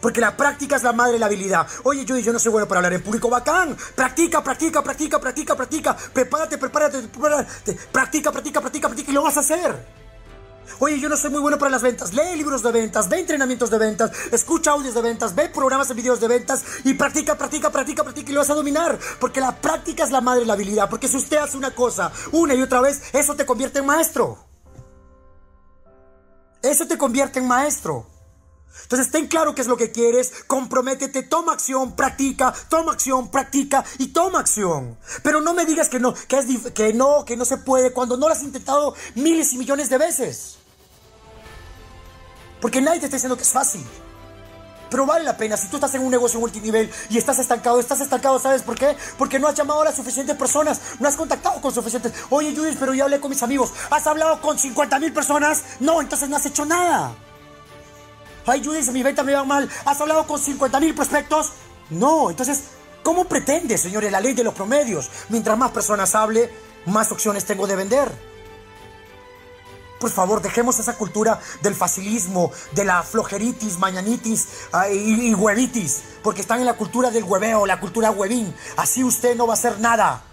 Porque 0.00 0.20
la 0.20 0.36
práctica 0.36 0.76
es 0.76 0.82
la 0.82 0.92
madre 0.92 1.14
de 1.14 1.18
la 1.20 1.26
habilidad. 1.26 1.66
Oye, 1.84 2.04
Judy, 2.06 2.22
yo 2.22 2.32
no 2.32 2.38
soy 2.38 2.50
bueno 2.50 2.66
para 2.66 2.80
hablar 2.80 2.92
en 2.92 3.02
público. 3.02 3.28
Bacán. 3.28 3.76
Practica, 3.94 4.42
practica, 4.42 4.82
practica, 4.82 5.20
practica, 5.20 5.54
practica. 5.54 5.96
Prepárate, 5.96 6.58
prepárate, 6.58 7.02
prepárate. 7.02 7.78
Practica, 7.92 8.32
practica, 8.32 8.60
practica, 8.60 8.88
practica 8.88 9.10
y 9.10 9.14
lo 9.14 9.22
vas 9.22 9.36
a 9.36 9.40
hacer. 9.40 10.01
Oye, 10.78 10.98
yo 11.00 11.08
no 11.08 11.16
soy 11.16 11.30
muy 11.30 11.40
bueno 11.40 11.58
para 11.58 11.70
las 11.70 11.82
ventas. 11.82 12.12
Lee 12.12 12.36
libros 12.36 12.62
de 12.62 12.72
ventas, 12.72 13.08
ve 13.08 13.20
entrenamientos 13.20 13.70
de 13.70 13.78
ventas, 13.78 14.10
escucha 14.32 14.72
audios 14.72 14.94
de 14.94 15.02
ventas, 15.02 15.34
ve 15.34 15.48
programas 15.48 15.88
de 15.88 15.94
videos 15.94 16.20
de 16.20 16.28
ventas 16.28 16.64
y 16.84 16.94
practica, 16.94 17.36
practica, 17.36 17.70
practica, 17.70 18.02
practica 18.02 18.30
y 18.30 18.34
lo 18.34 18.40
vas 18.40 18.50
a 18.50 18.54
dominar. 18.54 18.98
Porque 19.20 19.40
la 19.40 19.60
práctica 19.60 20.04
es 20.04 20.10
la 20.10 20.20
madre 20.20 20.40
de 20.40 20.46
la 20.46 20.54
habilidad. 20.54 20.88
Porque 20.90 21.08
si 21.08 21.16
usted 21.16 21.38
hace 21.38 21.56
una 21.56 21.74
cosa 21.74 22.12
una 22.32 22.54
y 22.54 22.62
otra 22.62 22.80
vez, 22.80 23.02
eso 23.12 23.34
te 23.34 23.46
convierte 23.46 23.80
en 23.80 23.86
maestro. 23.86 24.38
Eso 26.62 26.86
te 26.86 26.96
convierte 26.96 27.40
en 27.40 27.48
maestro. 27.48 28.11
Entonces 28.82 29.10
ten 29.10 29.26
claro 29.26 29.54
qué 29.54 29.62
es 29.62 29.68
lo 29.68 29.76
que 29.76 29.90
quieres, 29.90 30.32
comprométete, 30.46 31.22
toma 31.22 31.52
acción, 31.52 31.94
practica, 31.96 32.52
toma 32.68 32.92
acción, 32.92 33.30
practica 33.30 33.84
y 33.98 34.08
toma 34.08 34.40
acción. 34.40 34.98
Pero 35.22 35.40
no 35.40 35.54
me 35.54 35.64
digas 35.64 35.88
que 35.88 36.00
no, 36.00 36.14
que, 36.14 36.38
es 36.38 36.72
que 36.72 36.92
no, 36.92 37.24
que 37.24 37.36
no 37.36 37.44
se 37.44 37.58
puede 37.58 37.92
cuando 37.92 38.16
no 38.16 38.28
lo 38.28 38.34
has 38.34 38.42
intentado 38.42 38.94
miles 39.14 39.52
y 39.52 39.58
millones 39.58 39.88
de 39.88 39.98
veces. 39.98 40.56
Porque 42.60 42.80
nadie 42.80 43.00
te 43.00 43.06
está 43.06 43.16
diciendo 43.16 43.36
que 43.36 43.42
es 43.42 43.50
fácil. 43.50 43.84
Pero 44.92 45.06
vale 45.06 45.24
la 45.24 45.38
pena, 45.38 45.56
si 45.56 45.68
tú 45.68 45.76
estás 45.76 45.94
en 45.94 46.02
un 46.02 46.10
negocio 46.10 46.38
multinivel 46.38 46.90
y 47.08 47.16
estás 47.16 47.38
estancado, 47.38 47.80
estás 47.80 48.02
estancado, 48.02 48.38
¿sabes 48.38 48.60
por 48.60 48.78
qué? 48.78 48.94
Porque 49.16 49.38
no 49.38 49.48
has 49.48 49.54
llamado 49.54 49.80
a 49.80 49.86
las 49.86 49.96
suficientes 49.96 50.36
personas, 50.36 50.80
no 51.00 51.08
has 51.08 51.16
contactado 51.16 51.62
con 51.62 51.72
suficientes. 51.72 52.12
Oye, 52.28 52.54
Judith, 52.54 52.76
pero 52.78 52.92
ya 52.92 53.04
hablé 53.04 53.18
con 53.18 53.30
mis 53.30 53.42
amigos. 53.42 53.72
¿Has 53.90 54.06
hablado 54.06 54.38
con 54.42 54.58
50 54.58 54.98
mil 54.98 55.12
personas? 55.14 55.62
No, 55.80 56.02
entonces 56.02 56.28
no 56.28 56.36
has 56.36 56.44
hecho 56.44 56.66
nada. 56.66 57.14
Ay, 58.46 58.62
Judith, 58.64 58.88
mi 58.90 59.02
venta 59.02 59.22
me 59.22 59.34
va 59.34 59.44
mal. 59.44 59.68
¿Has 59.84 60.00
hablado 60.00 60.26
con 60.26 60.38
50 60.38 60.80
mil 60.80 60.94
prospectos? 60.94 61.50
No, 61.90 62.30
entonces, 62.30 62.64
¿cómo 63.02 63.24
pretende, 63.24 63.78
señores, 63.78 64.10
la 64.10 64.20
ley 64.20 64.34
de 64.34 64.44
los 64.44 64.54
promedios? 64.54 65.10
Mientras 65.28 65.56
más 65.56 65.70
personas 65.70 66.14
hable, 66.14 66.50
más 66.86 67.12
opciones 67.12 67.44
tengo 67.44 67.66
de 67.66 67.76
vender. 67.76 68.10
Por 70.00 70.10
favor, 70.10 70.42
dejemos 70.42 70.80
esa 70.80 70.96
cultura 70.96 71.38
del 71.60 71.76
facilismo, 71.76 72.50
de 72.72 72.84
la 72.84 73.04
flojeritis, 73.04 73.78
mañanitis 73.78 74.48
y, 74.90 75.28
y 75.28 75.34
huevitis, 75.34 76.02
porque 76.24 76.40
están 76.40 76.58
en 76.58 76.66
la 76.66 76.74
cultura 76.74 77.12
del 77.12 77.22
hueveo, 77.22 77.66
la 77.66 77.78
cultura 77.78 78.10
huevín. 78.10 78.52
Así 78.76 79.04
usted 79.04 79.36
no 79.36 79.46
va 79.46 79.52
a 79.52 79.56
hacer 79.56 79.78
nada. 79.78 80.24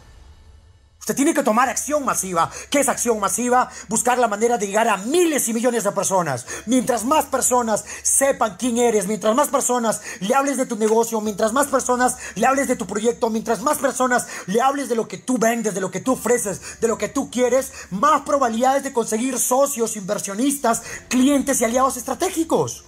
Usted 1.09 1.23
tiene 1.23 1.33
que 1.33 1.41
tomar 1.41 1.69
acción 1.69 2.05
masiva. 2.05 2.51
¿Qué 2.69 2.81
es 2.81 2.87
acción 2.87 3.19
masiva? 3.19 3.71
Buscar 3.87 4.19
la 4.19 4.27
manera 4.27 4.59
de 4.59 4.67
llegar 4.67 4.87
a 4.87 4.97
miles 4.97 5.49
y 5.49 5.55
millones 5.55 5.83
de 5.83 5.91
personas. 5.91 6.45
Mientras 6.67 7.03
más 7.03 7.25
personas 7.25 7.83
sepan 8.03 8.57
quién 8.59 8.77
eres, 8.77 9.07
mientras 9.07 9.33
más 9.33 9.47
personas 9.47 10.01
le 10.19 10.35
hables 10.35 10.57
de 10.57 10.67
tu 10.67 10.75
negocio, 10.75 11.19
mientras 11.19 11.51
más 11.51 11.65
personas 11.65 12.17
le 12.35 12.45
hables 12.45 12.67
de 12.67 12.75
tu 12.75 12.85
proyecto, 12.85 13.31
mientras 13.31 13.63
más 13.63 13.79
personas 13.79 14.27
le 14.45 14.61
hables 14.61 14.87
de 14.87 14.95
lo 14.95 15.07
que 15.07 15.17
tú 15.17 15.39
vendes, 15.39 15.73
de 15.73 15.81
lo 15.81 15.89
que 15.89 15.99
tú 15.99 16.11
ofreces, 16.11 16.79
de 16.79 16.87
lo 16.87 16.99
que 16.99 17.09
tú 17.09 17.31
quieres, 17.31 17.71
más 17.89 18.21
probabilidades 18.21 18.83
de 18.83 18.93
conseguir 18.93 19.39
socios, 19.39 19.95
inversionistas, 19.95 20.83
clientes 21.07 21.59
y 21.59 21.65
aliados 21.65 21.97
estratégicos. 21.97 22.85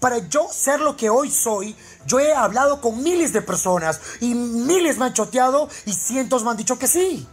Para 0.00 0.18
yo 0.28 0.48
ser 0.50 0.80
lo 0.80 0.96
que 0.96 1.10
hoy 1.10 1.30
soy, 1.30 1.76
yo 2.06 2.20
he 2.20 2.32
hablado 2.32 2.80
con 2.80 3.02
miles 3.02 3.34
de 3.34 3.42
personas 3.42 4.00
y 4.20 4.34
miles 4.34 4.96
me 4.96 5.04
han 5.04 5.12
choteado 5.12 5.68
y 5.84 5.92
cientos 5.92 6.42
me 6.42 6.50
han 6.50 6.56
dicho 6.56 6.78
que 6.78 6.86
sí. 6.86 7.26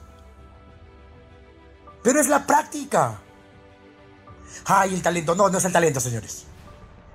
Pero 2.03 2.20
es 2.20 2.27
la 2.27 2.46
práctica. 2.46 3.20
Ay, 4.65 4.93
el 4.93 5.01
talento. 5.01 5.36
No, 5.36 5.50
no 5.50 5.58
es 5.58 5.65
el 5.65 5.72
talento, 5.72 6.00
señores. 6.00 6.46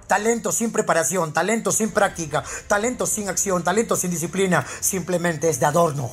Talento 0.06 0.52
sin 0.52 0.70
preparación, 0.70 1.32
talento 1.32 1.72
sin 1.72 1.90
práctica, 1.90 2.44
talento 2.68 3.06
sin 3.06 3.28
acción, 3.28 3.64
talento 3.64 3.96
sin 3.96 4.12
disciplina, 4.12 4.64
simplemente 4.80 5.48
es 5.48 5.58
de 5.58 5.66
adorno. 5.66 6.12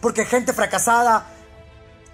Porque 0.00 0.24
gente 0.24 0.52
fracasada, 0.52 1.26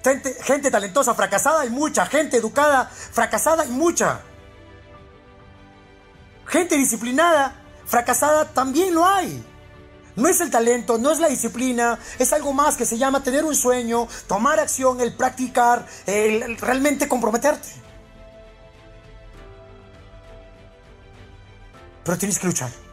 gente, 0.03 0.71
talentosa 0.71 1.15
fracasada 1.15 1.63
hay 1.63 1.71
mucha, 1.71 2.05
gente 2.05 2.37
educada 2.37 2.85
fracasada 2.87 3.63
hay 3.63 3.71
mucha. 3.71 4.21
Gente 6.45 6.77
disciplinada, 6.77 7.55
fracasada 7.87 8.45
también 8.47 8.95
lo 8.95 9.07
hay. 9.07 9.43
No 10.19 10.29
es 10.29 10.41
el 10.41 10.51
talento, 10.51 10.99
no 10.99 11.13
es 11.13 11.21
la 11.21 11.29
disciplina, 11.29 11.97
es 12.19 12.33
algo 12.33 12.53
más 12.53 12.77
que 12.77 12.85
se 12.85 12.99
llama 12.99 13.23
tener 13.23 13.45
un 13.45 13.55
sueño, 13.55 14.09
tomar 14.27 14.59
acción, 14.59 15.01
el 15.01 15.15
practicar, 15.15 15.87
el 16.07 16.59
realmente 16.59 17.07
comprometerte. 17.07 17.69
Pero 22.03 22.19
tienes 22.19 22.37
que 22.41 22.49
luchar. 22.49 22.88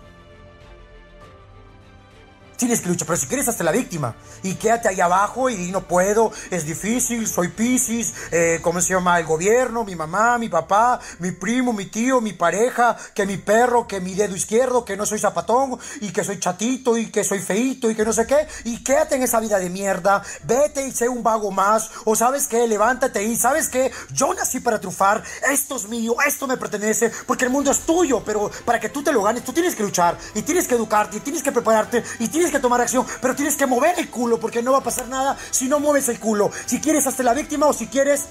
Tienes 2.58 2.82
que 2.82 2.88
luchar, 2.88 3.06
pero 3.08 3.18
si 3.18 3.28
quieres, 3.28 3.48
hasta 3.48 3.64
la 3.64 3.72
víctima. 3.72 4.16
Y 4.44 4.56
quédate 4.56 4.88
ahí 4.88 5.02
abajo 5.02 5.50
y 5.50 5.72
no 5.72 5.82
puedo, 5.88 6.32
es 6.52 6.66
difícil, 6.66 7.28
soy 7.28 7.50
Piscis, 7.50 8.14
eh, 8.32 8.60
¿cómo 8.62 8.80
se 8.80 8.94
llama? 8.94 9.20
El 9.20 9.26
gobierno, 9.26 9.84
mi 9.84 9.96
mamá, 9.96 10.38
mi 10.38 10.50
papá, 10.50 11.00
mi 11.20 11.32
primo, 11.32 11.74
mi 11.74 11.86
tío, 11.86 12.22
mi 12.22 12.34
pareja, 12.34 12.96
que 13.14 13.26
mi 13.26 13.38
perro, 13.38 13.88
que 13.88 14.00
mi 14.00 14.14
dedo 14.14 14.36
izquierdo, 14.36 14.86
que 14.86 14.96
no 14.96 15.06
soy 15.06 15.20
zapatón, 15.20 15.78
y 16.00 16.12
que 16.12 16.24
soy 16.24 16.40
chatito, 16.40 16.98
y 16.98 17.08
que 17.12 17.24
soy 17.24 17.40
feito, 17.40 17.90
y 17.90 17.96
que 17.96 18.06
no 18.06 18.14
sé 18.14 18.26
qué. 18.26 18.48
Y 18.64 18.84
quédate 18.84 19.16
en 19.16 19.24
esa 19.24 19.40
vida 19.40 19.60
de 19.60 19.70
mierda, 19.70 20.24
vete 20.44 20.88
y 20.88 20.92
sé 20.92 21.10
un 21.10 21.24
vago 21.24 21.52
más, 21.52 21.90
o 22.06 22.16
sabes 22.16 22.48
qué, 22.48 22.68
levántate 22.68 23.24
y 23.24 23.36
sabes 23.36 23.68
qué, 23.70 23.92
yo 24.14 24.34
nací 24.34 24.60
para 24.60 24.80
triunfar, 24.80 25.24
esto 25.52 25.76
es 25.76 25.88
mío, 25.88 26.16
esto 26.26 26.48
me 26.48 26.58
pertenece, 26.58 27.12
porque 27.26 27.46
el 27.46 27.52
mundo 27.52 27.72
es 27.72 27.80
tuyo, 27.80 28.24
pero 28.24 28.50
para 28.64 28.80
que 28.80 28.90
tú 28.90 29.04
te 29.04 29.12
lo 29.12 29.24
ganes, 29.24 29.44
tú 29.44 29.52
tienes 29.52 29.76
que 29.76 29.84
luchar, 29.84 30.18
y 30.34 30.42
tienes 30.42 30.68
que 30.68 30.76
educarte, 30.76 31.18
y 31.18 31.20
tienes 31.20 31.44
que 31.44 31.52
prepararte, 31.52 32.04
y 32.20 32.28
tienes 32.28 32.45
que 32.52 32.60
tomar 32.60 32.82
acción, 32.82 33.06
pero 33.22 33.36
tienes 33.36 33.56
que 33.56 33.66
mover 33.66 33.98
el 34.00 34.10
culo 34.10 34.40
porque 34.40 34.62
no 34.62 34.72
va 34.72 34.80
a 34.80 34.84
pasar 34.84 35.08
nada 35.08 35.38
si 35.52 35.68
no 35.68 35.80
mueves 35.80 36.10
el 36.10 36.20
culo. 36.20 36.52
Si 36.66 36.80
quieres 36.80 37.08
hasta 37.08 37.24
la 37.24 37.34
víctima 37.34 37.68
o 37.68 37.74
si 37.74 37.88
quieres 37.88 38.26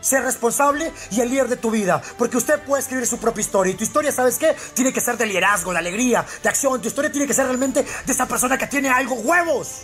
ser 0.00 0.22
responsable 0.24 0.92
y 1.10 1.20
el 1.20 1.30
líder 1.30 1.48
de 1.48 1.56
tu 1.56 1.70
vida. 1.70 2.02
Porque 2.18 2.36
usted 2.36 2.60
puede 2.62 2.82
escribir 2.82 3.06
su 3.06 3.18
propia 3.18 3.40
historia. 3.40 3.72
Y 3.72 3.76
tu 3.76 3.84
historia, 3.84 4.12
¿sabes 4.12 4.36
qué? 4.36 4.54
Tiene 4.74 4.92
que 4.92 5.00
ser 5.00 5.16
de 5.16 5.26
liderazgo, 5.26 5.72
de 5.72 5.78
alegría, 5.78 6.26
de 6.42 6.48
acción. 6.48 6.80
Tu 6.82 6.88
historia 6.88 7.10
tiene 7.10 7.26
que 7.26 7.34
ser 7.34 7.46
realmente 7.46 7.82
de 7.82 8.12
esa 8.12 8.26
persona 8.26 8.58
que 8.58 8.66
tiene 8.66 8.90
algo, 8.90 9.14
huevos. 9.14 9.82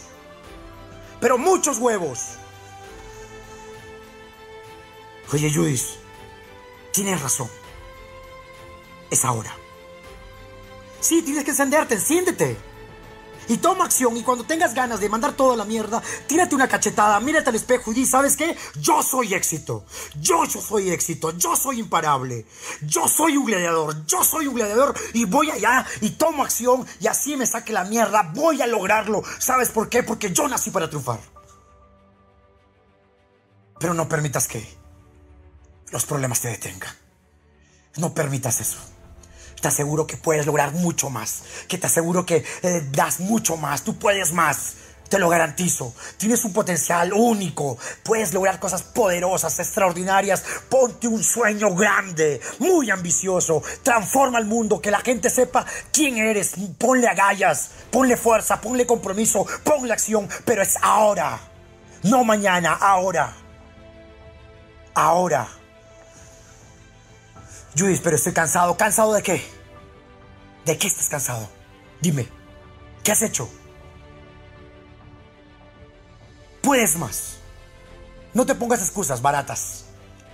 Pero 1.21 1.39
muchos 1.39 1.79
huevos. 1.79 2.21
Oye, 5.33 5.53
Judith, 5.53 5.83
tienes 6.93 7.21
razón. 7.21 7.49
Es 9.11 9.25
ahora. 9.25 9.55
Sí, 11.01 11.23
tienes 11.23 11.45
que 11.45 11.51
encenderte, 11.51 11.95
enciéndete 11.95 12.69
y 13.49 13.57
toma 13.59 13.85
acción. 13.85 14.17
Y 14.17 14.23
cuando 14.23 14.45
tengas 14.45 14.75
ganas 14.75 15.01
de 15.01 15.09
mandar 15.09 15.33
toda 15.33 15.57
la 15.57 15.65
mierda, 15.65 16.03
tírate 16.27 16.55
una 16.55 16.69
cachetada, 16.69 17.19
mírate 17.21 17.51
al 17.51 17.57
espejo 17.57 17.91
y 17.91 17.95
di, 17.95 18.07
¿sabes 18.07 18.37
qué? 18.37 18.57
Yo 18.81 19.03
soy 19.03 19.35
éxito. 19.35 19.85
Yo, 20.21 20.45
yo 20.45 20.61
soy 20.61 20.91
éxito. 20.91 21.37
Yo 21.37 21.57
soy 21.57 21.81
imparable. 21.81 22.47
Yo 22.83 23.09
soy 23.09 23.37
un 23.37 23.47
gladiador. 23.47 24.05
Yo 24.07 24.23
soy 24.23 24.47
un 24.47 24.55
gladiador 24.55 24.95
y 25.15 25.25
voy 25.25 25.51
allá 25.51 25.87
y 26.01 26.11
tomo 26.11 26.45
acción 26.45 26.87
y 27.01 27.07
así 27.07 27.37
me 27.37 27.47
saque 27.47 27.73
la 27.73 27.85
mierda. 27.85 28.31
Voy 28.35 28.61
a 28.63 28.67
lograrlo. 28.67 29.23
¿Sabes 29.39 29.71
por 29.71 29.89
qué? 29.89 30.03
Porque 30.03 30.33
yo 30.33 30.49
nací 30.49 30.71
para 30.71 30.89
triunfar. 30.89 31.21
Pero 33.81 33.95
no 33.95 34.09
permitas 34.09 34.49
que 34.49 34.69
los 35.91 36.05
problemas 36.05 36.41
te 36.41 36.49
detengan. 36.49 36.95
No 37.97 38.13
permitas 38.13 38.61
eso 38.61 38.98
te 39.61 39.69
aseguro 39.69 40.07
que 40.07 40.17
puedes 40.17 40.47
lograr 40.47 40.73
mucho 40.73 41.11
más, 41.11 41.43
que 41.67 41.79
te 41.79 41.87
aseguro 41.87 42.25
que 42.25 42.45
eh, 42.63 42.83
das 42.93 43.21
mucho 43.21 43.57
más, 43.57 43.83
tú 43.83 43.99
puedes 43.99 44.33
más. 44.33 44.75
Te 45.09 45.19
lo 45.19 45.31
garantizo. 45.31 45.95
Tienes 46.19 46.45
un 46.45 46.53
potencial 46.53 47.15
único. 47.15 47.79
Puedes 48.03 48.35
lograr 48.35 48.61
cosas 48.61 48.83
poderosas, 48.83 49.59
extraordinarias. 49.59 50.45
Ponte 50.69 51.09
un 51.09 51.25
sueño 51.25 51.75
grande, 51.75 52.41
muy 52.59 52.91
ambicioso. 52.91 53.63
Transforma 53.83 54.39
el 54.39 54.45
mundo, 54.45 54.83
que 54.83 54.91
la 54.91 55.01
gente 55.01 55.31
sepa 55.31 55.65
quién 55.93 56.19
eres. 56.19 56.53
Ponle 56.77 57.09
agallas, 57.09 57.71
ponle 57.91 58.19
fuerza, 58.19 58.61
ponle 58.61 58.87
compromiso, 58.87 59.47
ponle 59.65 59.95
acción. 59.95 60.29
Pero 60.45 60.61
es 60.61 60.77
ahora. 60.83 61.41
No 62.03 62.23
mañana, 62.23 62.75
ahora. 62.75 63.35
Ahora. 64.95 65.58
Judith, 67.79 68.01
pero 68.03 68.17
estoy 68.17 68.33
cansado. 68.33 68.77
¿Cansado 68.77 69.13
de 69.13 69.23
qué? 69.23 69.43
¿De 70.65 70.77
qué 70.77 70.87
estás 70.87 71.09
cansado? 71.09 71.49
Dime, 72.01 72.29
¿qué 73.03 73.13
has 73.13 73.23
hecho? 73.23 73.49
Puedes 76.61 76.97
más. 76.97 77.39
No 78.35 78.45
te 78.45 78.55
pongas 78.55 78.83
excusas 78.83 79.23
baratas. 79.23 79.85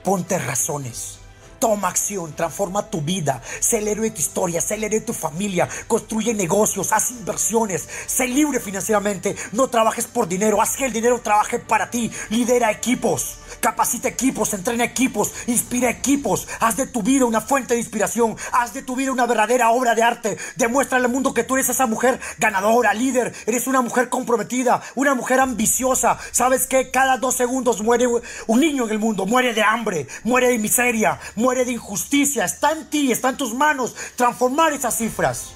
Ponte 0.02 0.38
razones. 0.38 1.18
Toma 1.64 1.88
acción, 1.88 2.36
transforma 2.36 2.90
tu 2.90 3.00
vida, 3.00 3.40
sé 3.58 3.78
el 3.78 3.88
héroe 3.88 4.10
de 4.10 4.16
tu 4.16 4.20
historia, 4.20 4.60
sé 4.60 4.74
héroe 4.74 4.90
de 4.90 5.00
tu 5.00 5.14
familia, 5.14 5.66
construye 5.88 6.34
negocios, 6.34 6.92
haz 6.92 7.10
inversiones, 7.12 7.88
sé 8.04 8.28
libre 8.28 8.60
financieramente, 8.60 9.34
no 9.52 9.68
trabajes 9.68 10.04
por 10.04 10.28
dinero, 10.28 10.60
haz 10.60 10.76
que 10.76 10.84
el 10.84 10.92
dinero 10.92 11.22
trabaje 11.22 11.58
para 11.58 11.88
ti, 11.88 12.12
lidera 12.28 12.70
equipos, 12.70 13.38
capacita 13.60 14.08
equipos, 14.08 14.52
entrena 14.52 14.84
equipos, 14.84 15.32
inspira 15.46 15.88
equipos, 15.88 16.46
haz 16.60 16.76
de 16.76 16.86
tu 16.86 17.02
vida 17.02 17.24
una 17.24 17.40
fuente 17.40 17.72
de 17.72 17.80
inspiración, 17.80 18.36
haz 18.52 18.74
de 18.74 18.82
tu 18.82 18.94
vida 18.94 19.10
una 19.10 19.24
verdadera 19.24 19.70
obra 19.70 19.94
de 19.94 20.02
arte, 20.02 20.36
demuestra 20.56 20.98
al 20.98 21.08
mundo 21.08 21.32
que 21.32 21.44
tú 21.44 21.54
eres 21.54 21.70
esa 21.70 21.86
mujer 21.86 22.20
ganadora, 22.36 22.92
líder, 22.92 23.32
eres 23.46 23.66
una 23.66 23.80
mujer 23.80 24.10
comprometida, 24.10 24.82
una 24.96 25.14
mujer 25.14 25.40
ambiciosa, 25.40 26.18
sabes 26.30 26.66
que 26.66 26.90
cada 26.90 27.16
dos 27.16 27.36
segundos 27.36 27.80
muere 27.82 28.06
un 28.06 28.60
niño 28.60 28.84
en 28.84 28.90
el 28.90 28.98
mundo, 28.98 29.24
muere 29.24 29.54
de 29.54 29.62
hambre, 29.62 30.06
muere 30.24 30.48
de 30.48 30.58
miseria, 30.58 31.18
muere 31.36 31.53
de 31.62 31.72
injusticia. 31.72 32.46
Está 32.46 32.72
en 32.72 32.88
ti, 32.88 33.12
está 33.12 33.28
en 33.28 33.36
tus 33.36 33.52
manos 33.52 33.94
transformar 34.16 34.72
esas 34.72 34.96
cifras. 34.96 35.52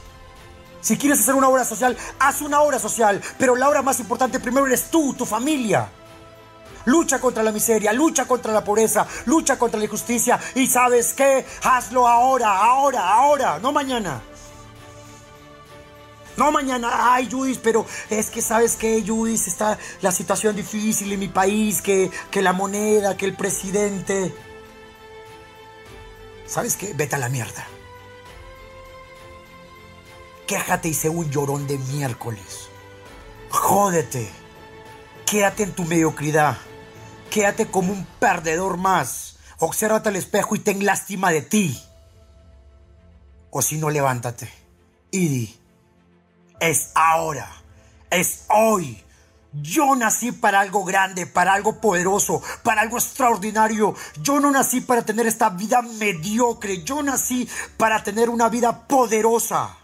Si 0.80 0.96
quieres 0.96 1.20
hacer 1.20 1.34
una 1.34 1.48
obra 1.48 1.64
social, 1.64 1.96
haz 2.18 2.40
una 2.40 2.60
obra 2.60 2.78
social. 2.78 3.20
Pero 3.38 3.56
la 3.56 3.68
obra 3.68 3.82
más 3.82 3.98
importante 4.00 4.38
primero 4.38 4.66
eres 4.66 4.90
tú, 4.90 5.14
tu 5.14 5.24
familia. 5.24 5.88
Lucha 6.84 7.20
contra 7.20 7.42
la 7.42 7.52
miseria, 7.52 7.92
lucha 7.92 8.26
contra 8.26 8.52
la 8.52 8.64
pobreza, 8.64 9.06
lucha 9.26 9.58
contra 9.58 9.78
la 9.78 9.86
injusticia. 9.86 10.38
Y 10.54 10.66
sabes 10.66 11.12
qué, 11.14 11.44
hazlo 11.62 12.06
ahora, 12.06 12.56
ahora, 12.56 13.14
ahora, 13.14 13.58
no 13.58 13.72
mañana. 13.72 14.22
No 16.38 16.52
mañana, 16.52 17.14
ay 17.14 17.28
Judith, 17.28 17.58
pero 17.64 17.84
es 18.08 18.30
que 18.30 18.40
sabes 18.40 18.76
que 18.76 19.02
Judith 19.04 19.48
está 19.48 19.76
la 20.02 20.12
situación 20.12 20.54
difícil 20.54 21.12
en 21.12 21.18
mi 21.18 21.26
país, 21.26 21.82
que, 21.82 22.12
que 22.30 22.42
la 22.42 22.52
moneda, 22.52 23.16
que 23.16 23.26
el 23.26 23.34
presidente. 23.34 24.32
¿Sabes 26.48 26.76
qué? 26.76 26.92
Vete 26.94 27.16
a 27.16 27.18
la 27.18 27.28
mierda. 27.28 27.66
Quéjate 30.46 30.88
y 30.88 30.94
sé 30.94 31.08
un 31.08 31.30
llorón 31.30 31.66
de 31.66 31.78
miércoles. 31.78 32.70
Jódete. 33.50 34.28
Quédate 35.26 35.62
en 35.64 35.72
tu 35.72 35.84
mediocridad. 35.84 36.56
Quédate 37.30 37.70
como 37.70 37.92
un 37.92 38.06
perdedor 38.18 38.78
más. 38.78 39.38
Obsérvate 39.58 40.08
al 40.08 40.16
espejo 40.16 40.56
y 40.56 40.60
ten 40.60 40.84
lástima 40.84 41.30
de 41.30 41.42
ti. 41.42 41.80
O 43.50 43.60
si 43.60 43.76
no, 43.76 43.90
levántate 43.90 44.50
y 45.10 45.28
di, 45.28 45.60
es 46.60 46.90
ahora, 46.94 47.48
es 48.10 48.44
hoy, 48.48 49.02
yo 49.52 49.96
nací 49.96 50.32
para 50.32 50.60
algo 50.60 50.84
grande, 50.84 51.26
para 51.26 51.54
algo 51.54 51.80
poderoso, 51.80 52.42
para 52.62 52.82
algo 52.82 52.98
extraordinario. 52.98 53.94
Yo 54.20 54.40
no 54.40 54.50
nací 54.50 54.80
para 54.80 55.02
tener 55.02 55.26
esta 55.26 55.50
vida 55.50 55.82
mediocre. 55.82 56.82
Yo 56.82 57.02
nací 57.02 57.48
para 57.76 58.02
tener 58.02 58.28
una 58.28 58.48
vida 58.48 58.86
poderosa 58.86 59.78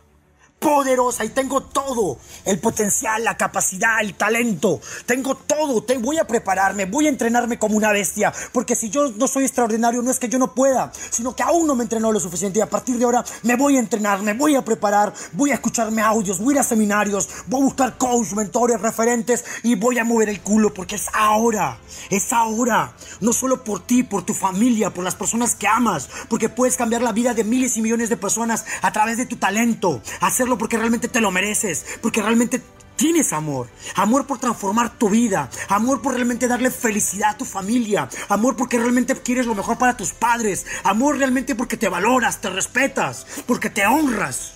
poderosa 0.65 1.27
y 1.27 1.29
tengo 1.29 1.61
todo, 1.61 2.17
el 2.47 2.59
potencial, 2.59 3.23
la 3.23 3.37
capacidad, 3.37 4.01
el 4.01 4.15
talento, 4.15 4.81
tengo 5.05 5.35
todo, 5.35 5.83
te, 5.83 5.99
voy 5.99 6.17
a 6.17 6.27
prepararme, 6.27 6.87
voy 6.87 7.05
a 7.05 7.11
entrenarme 7.11 7.59
como 7.59 7.77
una 7.77 7.93
bestia, 7.93 8.33
porque 8.51 8.75
si 8.75 8.89
yo 8.89 9.11
no 9.11 9.29
soy 9.29 9.45
extraordinario 9.45 10.01
no 10.01 10.11
es 10.11 10.19
que 10.19 10.31
yo 10.31 10.39
no 10.39 10.55
pueda, 10.55 10.91
sino 11.11 11.37
que 11.37 11.43
aún 11.43 11.67
no 11.67 11.75
me 11.75 11.83
entrenó 11.83 12.11
lo 12.11 12.19
suficiente 12.19 12.61
y 12.61 12.63
a 12.63 12.71
partir 12.71 12.97
de 12.97 13.05
ahora 13.05 13.23
me 13.43 13.57
voy 13.57 13.77
a 13.77 13.79
entrenar, 13.79 14.23
me 14.23 14.33
voy 14.33 14.57
a 14.57 14.65
preparar, 14.65 15.13
voy 15.33 15.51
a 15.51 15.55
escucharme 15.55 16.01
audios, 16.01 16.39
voy 16.39 16.55
a 16.55 16.57
ir 16.57 16.61
a 16.61 16.65
seminarios, 16.65 17.29
voy 17.47 17.61
a 17.61 17.65
buscar 17.65 17.99
coach, 17.99 18.33
mentores, 18.33 18.81
referentes 18.81 19.45
y 19.65 19.75
voy 19.75 19.99
a 19.99 20.05
mover 20.05 20.31
el 20.31 20.41
culo 20.41 20.73
porque 20.73 20.95
es 20.95 21.09
ahora, 21.13 21.77
es 22.09 22.33
ahora, 22.33 22.95
no 23.21 23.35
solo 23.35 23.65
por 23.65 23.87
ti, 23.87 24.03
por 24.03 24.25
tu 24.25 24.33
familia, 24.33 24.89
por 24.89 25.05
las 25.05 25.15
personas 25.15 25.57
que 25.57 25.69
amas, 25.69 26.09
porque 26.31 26.49
puedes 26.49 26.79
cambiar 26.79 27.03
la 27.03 27.13
vida 27.13 27.35
de 27.35 27.45
miles 27.45 27.77
y 27.77 27.83
millones 27.83 28.09
de 28.09 28.17
personas 28.17 28.65
a 28.81 28.93
través 28.93 29.19
de 29.19 29.27
tu 29.27 29.37
talento, 29.37 30.01
hacerlo 30.23 30.54
porque 30.59 30.77
realmente 30.77 31.09
te 31.09 31.21
lo 31.21 31.31
mereces, 31.31 31.85
porque 32.01 32.23
realmente 32.23 32.63
tienes 32.97 33.33
amor, 33.33 33.69
amor 33.97 34.27
por 34.27 34.39
transformar 34.39 34.99
tu 34.99 35.09
vida, 35.09 35.51
amor 35.69 36.01
por 36.01 36.15
realmente 36.15 36.49
darle 36.49 36.71
felicidad 36.71 37.31
a 37.31 37.39
tu 37.39 37.45
familia, 37.45 38.09
amor 38.29 38.57
porque 38.57 38.79
realmente 38.79 39.15
quieres 39.17 39.47
lo 39.47 39.55
mejor 39.55 39.79
para 39.79 39.97
tus 39.97 40.13
padres, 40.13 40.67
amor 40.85 41.19
realmente 41.19 41.55
porque 41.55 41.77
te 41.77 41.89
valoras, 41.89 42.41
te 42.41 42.51
respetas, 42.51 43.27
porque 43.47 43.71
te 43.71 43.87
honras 43.87 44.55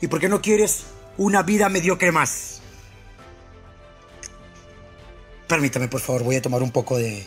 y 0.00 0.06
porque 0.06 0.28
no 0.28 0.40
quieres 0.40 0.84
una 1.16 1.42
vida 1.42 1.68
mediocre 1.68 2.12
más. 2.12 2.60
Permítame, 5.46 5.88
por 5.88 6.00
favor, 6.00 6.24
voy 6.24 6.36
a 6.36 6.42
tomar 6.42 6.62
un 6.62 6.70
poco 6.70 6.96
de 6.96 7.26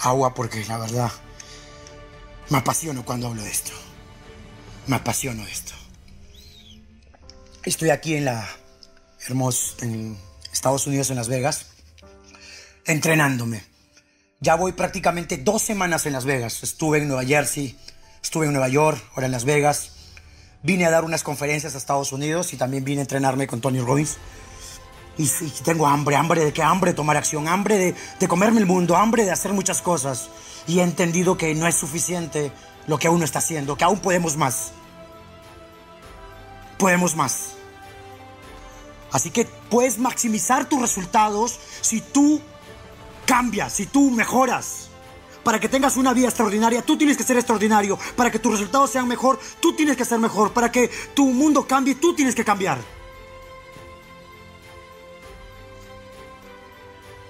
agua 0.00 0.34
porque 0.34 0.64
la 0.66 0.78
verdad 0.78 1.10
me 2.50 2.58
apasiono 2.58 3.04
cuando 3.04 3.28
hablo 3.28 3.42
de 3.42 3.50
esto. 3.50 3.72
Me 4.86 4.96
apasiono 4.96 5.44
esto. 5.46 5.72
Estoy 7.66 7.90
aquí 7.90 8.14
en 8.14 8.26
la 8.26 8.48
hermosa, 9.26 9.74
en 9.84 10.16
Estados 10.52 10.86
Unidos, 10.86 11.10
en 11.10 11.16
Las 11.16 11.26
Vegas, 11.26 11.66
entrenándome. 12.84 13.64
Ya 14.38 14.54
voy 14.54 14.70
prácticamente 14.70 15.36
dos 15.36 15.62
semanas 15.62 16.06
en 16.06 16.12
Las 16.12 16.26
Vegas. 16.26 16.62
Estuve 16.62 16.98
en 16.98 17.08
Nueva 17.08 17.24
Jersey, 17.24 17.76
estuve 18.22 18.46
en 18.46 18.52
Nueva 18.52 18.68
York, 18.68 19.02
ahora 19.10 19.26
en 19.26 19.32
Las 19.32 19.44
Vegas. 19.44 19.90
Vine 20.62 20.86
a 20.86 20.90
dar 20.90 21.02
unas 21.02 21.24
conferencias 21.24 21.74
a 21.74 21.78
Estados 21.78 22.12
Unidos 22.12 22.52
y 22.52 22.56
también 22.56 22.84
vine 22.84 23.00
a 23.00 23.02
entrenarme 23.02 23.48
con 23.48 23.60
Tony 23.60 23.80
Robbins. 23.80 24.16
Y, 25.18 25.26
tengo 25.64 25.88
hambre, 25.88 26.14
hambre 26.14 26.44
de 26.44 26.52
qué 26.52 26.62
hambre 26.62 26.94
tomar 26.94 27.16
acción, 27.16 27.48
hambre 27.48 27.78
de, 27.78 27.94
de 28.20 28.28
comerme 28.28 28.60
el 28.60 28.66
mundo, 28.66 28.96
hambre 28.96 29.24
de 29.24 29.32
hacer 29.32 29.52
muchas 29.52 29.82
cosas. 29.82 30.28
Y 30.68 30.78
he 30.78 30.82
entendido 30.84 31.36
que 31.36 31.52
no 31.56 31.66
es 31.66 31.74
suficiente 31.74 32.52
lo 32.86 32.96
que 32.96 33.08
uno 33.08 33.24
está 33.24 33.40
haciendo, 33.40 33.76
que 33.76 33.82
aún 33.82 33.98
podemos 33.98 34.36
más. 34.36 34.70
Podemos 36.78 37.16
más. 37.16 37.55
Así 39.16 39.30
que 39.30 39.46
puedes 39.46 39.96
maximizar 39.96 40.68
tus 40.68 40.78
resultados 40.78 41.58
si 41.80 42.02
tú 42.02 42.38
cambias, 43.24 43.72
si 43.72 43.86
tú 43.86 44.10
mejoras. 44.10 44.90
Para 45.42 45.58
que 45.58 45.70
tengas 45.70 45.96
una 45.96 46.12
vida 46.12 46.26
extraordinaria, 46.26 46.82
tú 46.82 46.98
tienes 46.98 47.16
que 47.16 47.22
ser 47.22 47.38
extraordinario. 47.38 47.98
Para 48.14 48.30
que 48.30 48.38
tus 48.38 48.52
resultados 48.52 48.90
sean 48.90 49.08
mejor, 49.08 49.40
tú 49.58 49.74
tienes 49.74 49.96
que 49.96 50.04
ser 50.04 50.18
mejor. 50.18 50.52
Para 50.52 50.70
que 50.70 50.90
tu 51.14 51.24
mundo 51.28 51.66
cambie, 51.66 51.94
tú 51.94 52.14
tienes 52.14 52.34
que 52.34 52.44
cambiar. 52.44 52.78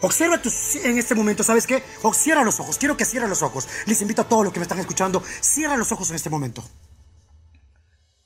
Observa 0.01 0.41
en 0.83 0.99
este 0.99 1.15
momento, 1.15 1.45
¿sabes 1.45 1.69
qué? 1.69 1.85
O 2.03 2.13
cierra 2.13 2.43
los 2.43 2.59
ojos, 2.59 2.79
quiero 2.79 2.97
que 2.97 3.05
cierren 3.05 3.31
los 3.31 3.43
ojos. 3.43 3.69
Les 3.87 4.03
invito 4.03 4.23
a 4.23 4.29
todos 4.29 4.43
los 4.43 4.53
que 4.53 4.59
me 4.59 4.65
están 4.65 4.81
escuchando, 4.81 5.23
cierra 5.41 5.77
los 5.77 5.93
ojos 5.93 6.11
en 6.11 6.17
este 6.17 6.31
momento. 6.31 6.65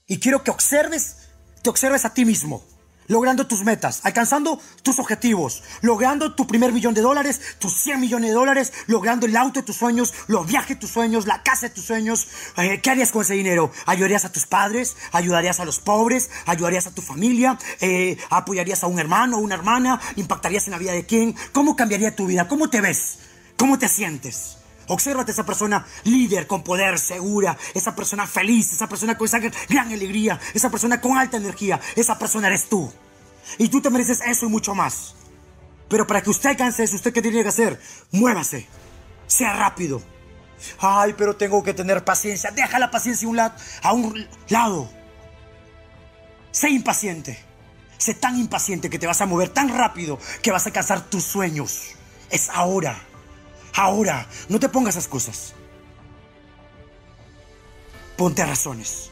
Y 0.07 0.19
quiero 0.19 0.43
que 0.43 0.51
observes, 0.51 1.29
te 1.63 1.69
observes 1.69 2.07
a 2.07 2.15
ti 2.15 2.25
mismo 2.25 2.65
logrando 3.11 3.47
tus 3.47 3.65
metas, 3.65 4.01
alcanzando 4.05 4.61
tus 4.83 5.01
objetivos, 5.01 5.65
logrando 5.83 6.35
tu 6.35 6.47
primer 6.47 6.73
millón 6.73 6.95
de 6.95 7.01
dólares, 7.01 7.41
tus 7.59 7.75
100 7.75 8.01
millones 8.01 8.31
de 8.31 8.35
dólares, 8.35 8.73
logrando 8.87 9.27
el 9.27 9.37
auto 9.37 9.61
de 9.61 9.67
tus 9.67 9.77
sueños, 9.77 10.15
los 10.29 10.47
viajes 10.47 10.77
de 10.77 10.77
tus 10.77 10.91
sueños, 10.91 11.27
la 11.27 11.43
casa 11.43 11.69
de 11.69 11.75
tus 11.75 11.85
sueños. 11.85 12.29
Eh, 12.57 12.81
¿Qué 12.81 12.89
harías 12.89 13.11
con 13.11 13.23
ese 13.23 13.35
dinero? 13.35 13.73
¿Ayudarías 13.87 14.25
a 14.25 14.33
tus 14.33 14.47
padres? 14.47 14.97
¿Ayudarías 15.11 15.59
a 15.59 15.65
los 15.65 15.81
pobres? 15.81 16.31
¿Ayudarías 16.47 16.87
a 16.87 16.95
tu 16.95 17.03
familia? 17.03 17.59
Eh, 17.81 18.17
¿Apoyarías 18.31 18.85
a 18.85 18.87
un 18.87 19.01
hermano 19.01 19.39
o 19.39 19.41
una 19.41 19.57
hermana? 19.57 20.01
¿Impactarías 20.15 20.69
en 20.69 20.71
la 20.71 20.79
vida 20.79 20.93
de 20.93 21.05
quién? 21.05 21.35
¿Cómo 21.53 21.75
cambiaría 21.75 22.15
tu 22.15 22.27
vida? 22.27 22.47
¿Cómo 22.47 22.71
te 22.71 22.81
ves? 22.81 23.19
¿Cómo 23.57 23.77
te 23.77 23.89
sientes? 23.89 24.60
Obsérvate 24.91 25.31
esa 25.31 25.47
persona 25.47 25.87
líder, 26.03 26.49
con 26.49 26.65
poder, 26.65 26.99
segura, 26.99 27.57
esa 27.75 27.95
persona 27.95 28.27
feliz, 28.27 28.73
esa 28.73 28.89
persona 28.89 29.17
con 29.17 29.25
esa 29.25 29.39
gran 29.39 29.93
alegría, 29.93 30.41
esa 30.53 30.69
persona 30.69 31.01
con 31.01 31.17
alta 31.17 31.37
energía, 31.37 31.81
esa 31.95 32.19
persona 32.19 32.49
eres 32.49 32.69
tú. 32.69 32.93
Y 33.57 33.69
tú 33.69 33.81
te 33.81 33.89
mereces 33.89 34.21
eso 34.27 34.47
y 34.47 34.49
mucho 34.49 34.75
más. 34.75 35.15
Pero 35.89 36.09
para 36.09 36.23
que 36.23 36.31
usted 36.31 36.51
alcance 36.51 36.83
eso, 36.83 36.97
¿usted 36.97 37.13
qué 37.13 37.23
tiene 37.23 37.41
que 37.45 37.49
hacer? 37.49 37.81
Muévase, 38.11 38.67
sea 39.29 39.53
rápido. 39.53 40.03
Ay, 40.81 41.15
pero 41.17 41.37
tengo 41.37 41.63
que 41.63 41.73
tener 41.73 42.05
paciencia. 42.05 42.51
Deja 42.51 42.81
la 42.81 42.91
paciencia 42.91 43.29
a 43.29 43.31
un, 43.31 43.37
lado, 43.37 43.55
a 43.85 43.93
un 43.93 44.29
lado. 44.49 44.91
Sé 46.51 46.69
impaciente. 46.69 47.39
Sé 47.97 48.15
tan 48.15 48.37
impaciente 48.37 48.91
que 48.91 48.99
te 48.99 49.07
vas 49.07 49.21
a 49.21 49.27
mover 49.27 49.51
tan 49.51 49.69
rápido 49.69 50.19
que 50.43 50.51
vas 50.51 50.67
a 50.67 50.71
alcanzar 50.71 51.09
tus 51.09 51.23
sueños. 51.23 51.93
Es 52.29 52.49
ahora. 52.49 53.01
Ahora, 53.75 54.27
no 54.49 54.59
te 54.59 54.69
pongas 54.69 54.97
excusas. 54.97 55.55
Ponte 58.17 58.45
razones. 58.45 59.11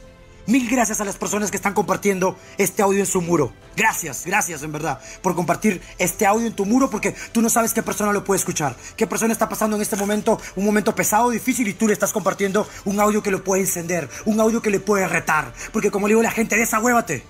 Mil 0.49 0.66
gracias 0.66 0.99
a 1.03 1.05
las 1.05 1.16
personas 1.16 1.51
que 1.51 1.59
están 1.59 1.75
compartiendo 1.75 2.38
este 2.57 2.81
audio 2.83 3.01
en 3.01 3.07
su 3.07 3.21
muro. 3.21 3.53
Gracias, 3.77 4.25
gracias 4.25 4.62
en 4.62 4.73
verdad 4.73 4.99
por 5.21 5.35
compartir 5.35 5.83
este 5.99 6.25
audio 6.25 6.47
en 6.47 6.55
tu 6.55 6.64
muro 6.64 6.88
porque 6.88 7.14
tú 7.33 7.42
no 7.42 7.51
sabes 7.51 7.75
qué 7.75 7.83
persona 7.83 8.14
lo 8.14 8.25
puede 8.25 8.38
escuchar. 8.38 8.75
Qué 8.97 9.07
persona 9.07 9.35
está 9.35 9.47
pasando 9.47 9.77
en 9.77 9.83
este 9.83 9.97
momento 9.97 10.40
un 10.57 10.64
momento 10.64 10.94
pesado, 10.94 11.29
difícil 11.29 11.68
y 11.68 11.75
tú 11.75 11.87
le 11.87 11.92
estás 11.92 12.14
compartiendo 12.14 12.66
un 12.87 12.99
audio 12.99 13.23
que 13.23 13.31
lo 13.31 13.44
puede 13.44 13.61
encender, 13.61 14.09
un 14.25 14.40
audio 14.40 14.62
que 14.62 14.71
le 14.71 14.81
puede 14.81 15.07
retar. 15.07 15.53
Porque 15.71 15.90
como 15.90 16.09
le 16.09 16.12
digo 16.12 16.21
a 16.23 16.25
la 16.25 16.31
gente, 16.31 16.57
desahuévate. 16.57 17.23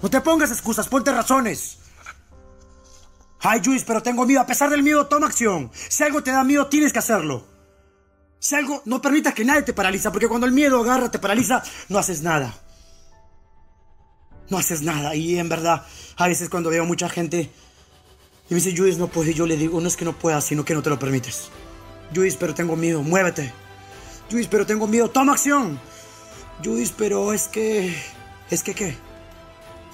No 0.00 0.08
te 0.08 0.20
pongas 0.20 0.52
excusas, 0.52 0.86
ponte 0.86 1.10
razones. 1.10 1.78
Ay, 3.40 3.60
Luis, 3.64 3.84
pero 3.84 4.02
tengo 4.02 4.26
miedo. 4.26 4.40
A 4.40 4.46
pesar 4.46 4.70
del 4.70 4.82
miedo, 4.82 5.06
toma 5.06 5.26
acción. 5.26 5.70
Si 5.88 6.02
algo 6.02 6.22
te 6.22 6.30
da 6.30 6.44
miedo, 6.44 6.66
tienes 6.66 6.92
que 6.92 6.98
hacerlo. 6.98 7.46
Si 8.40 8.54
algo, 8.54 8.82
no 8.84 9.00
permitas 9.00 9.34
que 9.34 9.44
nadie 9.44 9.62
te 9.62 9.72
paraliza, 9.72 10.12
porque 10.12 10.28
cuando 10.28 10.46
el 10.46 10.52
miedo 10.52 10.80
agarra, 10.80 11.10
te 11.10 11.18
paraliza, 11.18 11.62
no 11.88 11.98
haces 11.98 12.22
nada. 12.22 12.54
No 14.48 14.58
haces 14.58 14.82
nada. 14.82 15.14
Y 15.14 15.38
en 15.38 15.48
verdad, 15.48 15.84
a 16.16 16.28
veces 16.28 16.48
cuando 16.48 16.70
veo 16.70 16.84
mucha 16.84 17.08
gente 17.08 17.50
y 18.50 18.54
me 18.54 18.60
dice, 18.60 18.74
Judith, 18.76 18.96
no 18.96 19.08
puedes, 19.08 19.34
yo 19.34 19.46
le 19.46 19.56
digo, 19.56 19.80
no 19.80 19.88
es 19.88 19.96
que 19.96 20.06
no 20.06 20.14
puedas, 20.14 20.44
sino 20.44 20.64
que 20.64 20.74
no 20.74 20.82
te 20.82 20.88
lo 20.88 20.98
permites. 20.98 21.50
Judith, 22.14 22.36
pero 22.40 22.54
tengo 22.54 22.76
miedo, 22.76 23.02
muévete. 23.02 23.52
Judith, 24.30 24.48
pero 24.50 24.64
tengo 24.64 24.86
miedo, 24.86 25.10
toma 25.10 25.32
acción. 25.32 25.78
Judith, 26.64 26.92
pero 26.96 27.32
es 27.32 27.48
que... 27.48 27.94
¿Es 28.50 28.62
que 28.62 28.74
qué? 28.74 28.96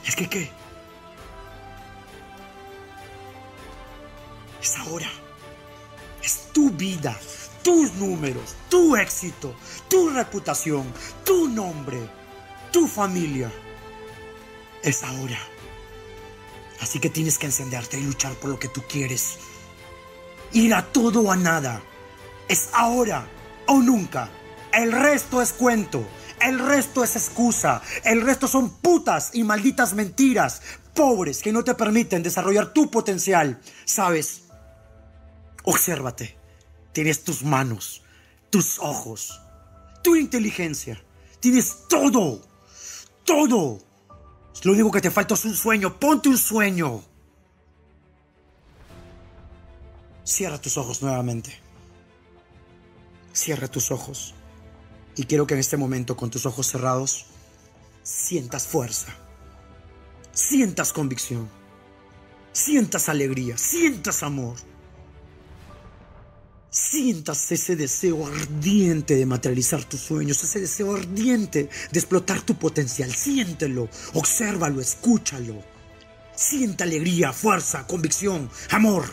¿Es 0.06 0.14
que 0.14 0.28
qué? 0.28 0.50
Ahora. 4.86 5.10
Es 6.22 6.48
tu 6.52 6.70
vida, 6.70 7.18
tus 7.62 7.92
números, 7.94 8.54
tu 8.68 8.96
éxito, 8.96 9.54
tu 9.88 10.10
reputación, 10.10 10.84
tu 11.24 11.48
nombre, 11.48 11.98
tu 12.72 12.86
familia. 12.86 13.50
Es 14.82 15.02
ahora. 15.02 15.38
Así 16.80 16.98
que 16.98 17.08
tienes 17.08 17.38
que 17.38 17.46
encenderte 17.46 17.98
y 17.98 18.02
luchar 18.02 18.34
por 18.34 18.50
lo 18.50 18.58
que 18.58 18.68
tú 18.68 18.82
quieres. 18.88 19.38
Ir 20.52 20.74
a 20.74 20.82
todo 20.82 21.22
o 21.22 21.32
a 21.32 21.36
nada. 21.36 21.82
Es 22.48 22.68
ahora 22.72 23.26
o 23.66 23.80
nunca. 23.80 24.28
El 24.72 24.92
resto 24.92 25.40
es 25.40 25.52
cuento. 25.52 26.06
El 26.40 26.58
resto 26.58 27.02
es 27.02 27.16
excusa. 27.16 27.80
El 28.04 28.20
resto 28.20 28.48
son 28.48 28.70
putas 28.70 29.30
y 29.32 29.44
malditas 29.44 29.94
mentiras. 29.94 30.60
Pobres 30.92 31.40
que 31.40 31.52
no 31.52 31.64
te 31.64 31.74
permiten 31.74 32.22
desarrollar 32.22 32.72
tu 32.72 32.90
potencial. 32.90 33.60
¿Sabes? 33.84 34.43
Obsérvate. 35.64 36.36
Tienes 36.92 37.24
tus 37.24 37.42
manos, 37.42 38.02
tus 38.50 38.78
ojos, 38.78 39.40
tu 40.02 40.14
inteligencia. 40.14 41.02
Tienes 41.40 41.88
todo. 41.88 42.40
Todo. 43.24 43.80
Lo 44.62 44.72
único 44.72 44.90
que 44.90 45.00
te 45.00 45.10
falta 45.10 45.34
es 45.34 45.44
un 45.44 45.54
sueño. 45.54 45.98
Ponte 45.98 46.28
un 46.28 46.38
sueño. 46.38 47.02
Cierra 50.22 50.60
tus 50.60 50.78
ojos 50.78 51.02
nuevamente. 51.02 51.58
Cierra 53.32 53.68
tus 53.68 53.90
ojos. 53.90 54.34
Y 55.16 55.24
quiero 55.24 55.46
que 55.46 55.54
en 55.54 55.60
este 55.60 55.76
momento, 55.76 56.16
con 56.16 56.30
tus 56.30 56.46
ojos 56.46 56.66
cerrados, 56.66 57.26
sientas 58.02 58.66
fuerza. 58.66 59.14
Sientas 60.32 60.92
convicción. 60.92 61.48
Sientas 62.52 63.08
alegría. 63.08 63.58
Sientas 63.58 64.22
amor. 64.22 64.56
Sientas 66.74 67.52
ese 67.52 67.76
deseo 67.76 68.26
ardiente 68.26 69.14
de 69.14 69.26
materializar 69.26 69.84
tus 69.84 70.00
sueños, 70.00 70.42
ese 70.42 70.58
deseo 70.58 70.96
ardiente 70.96 71.68
de 71.92 71.98
explotar 72.00 72.42
tu 72.42 72.56
potencial. 72.56 73.14
Siéntelo, 73.14 73.88
obsérvalo, 74.14 74.80
escúchalo. 74.80 75.62
Siente 76.34 76.82
alegría, 76.82 77.32
fuerza, 77.32 77.86
convicción, 77.86 78.50
amor. 78.70 79.04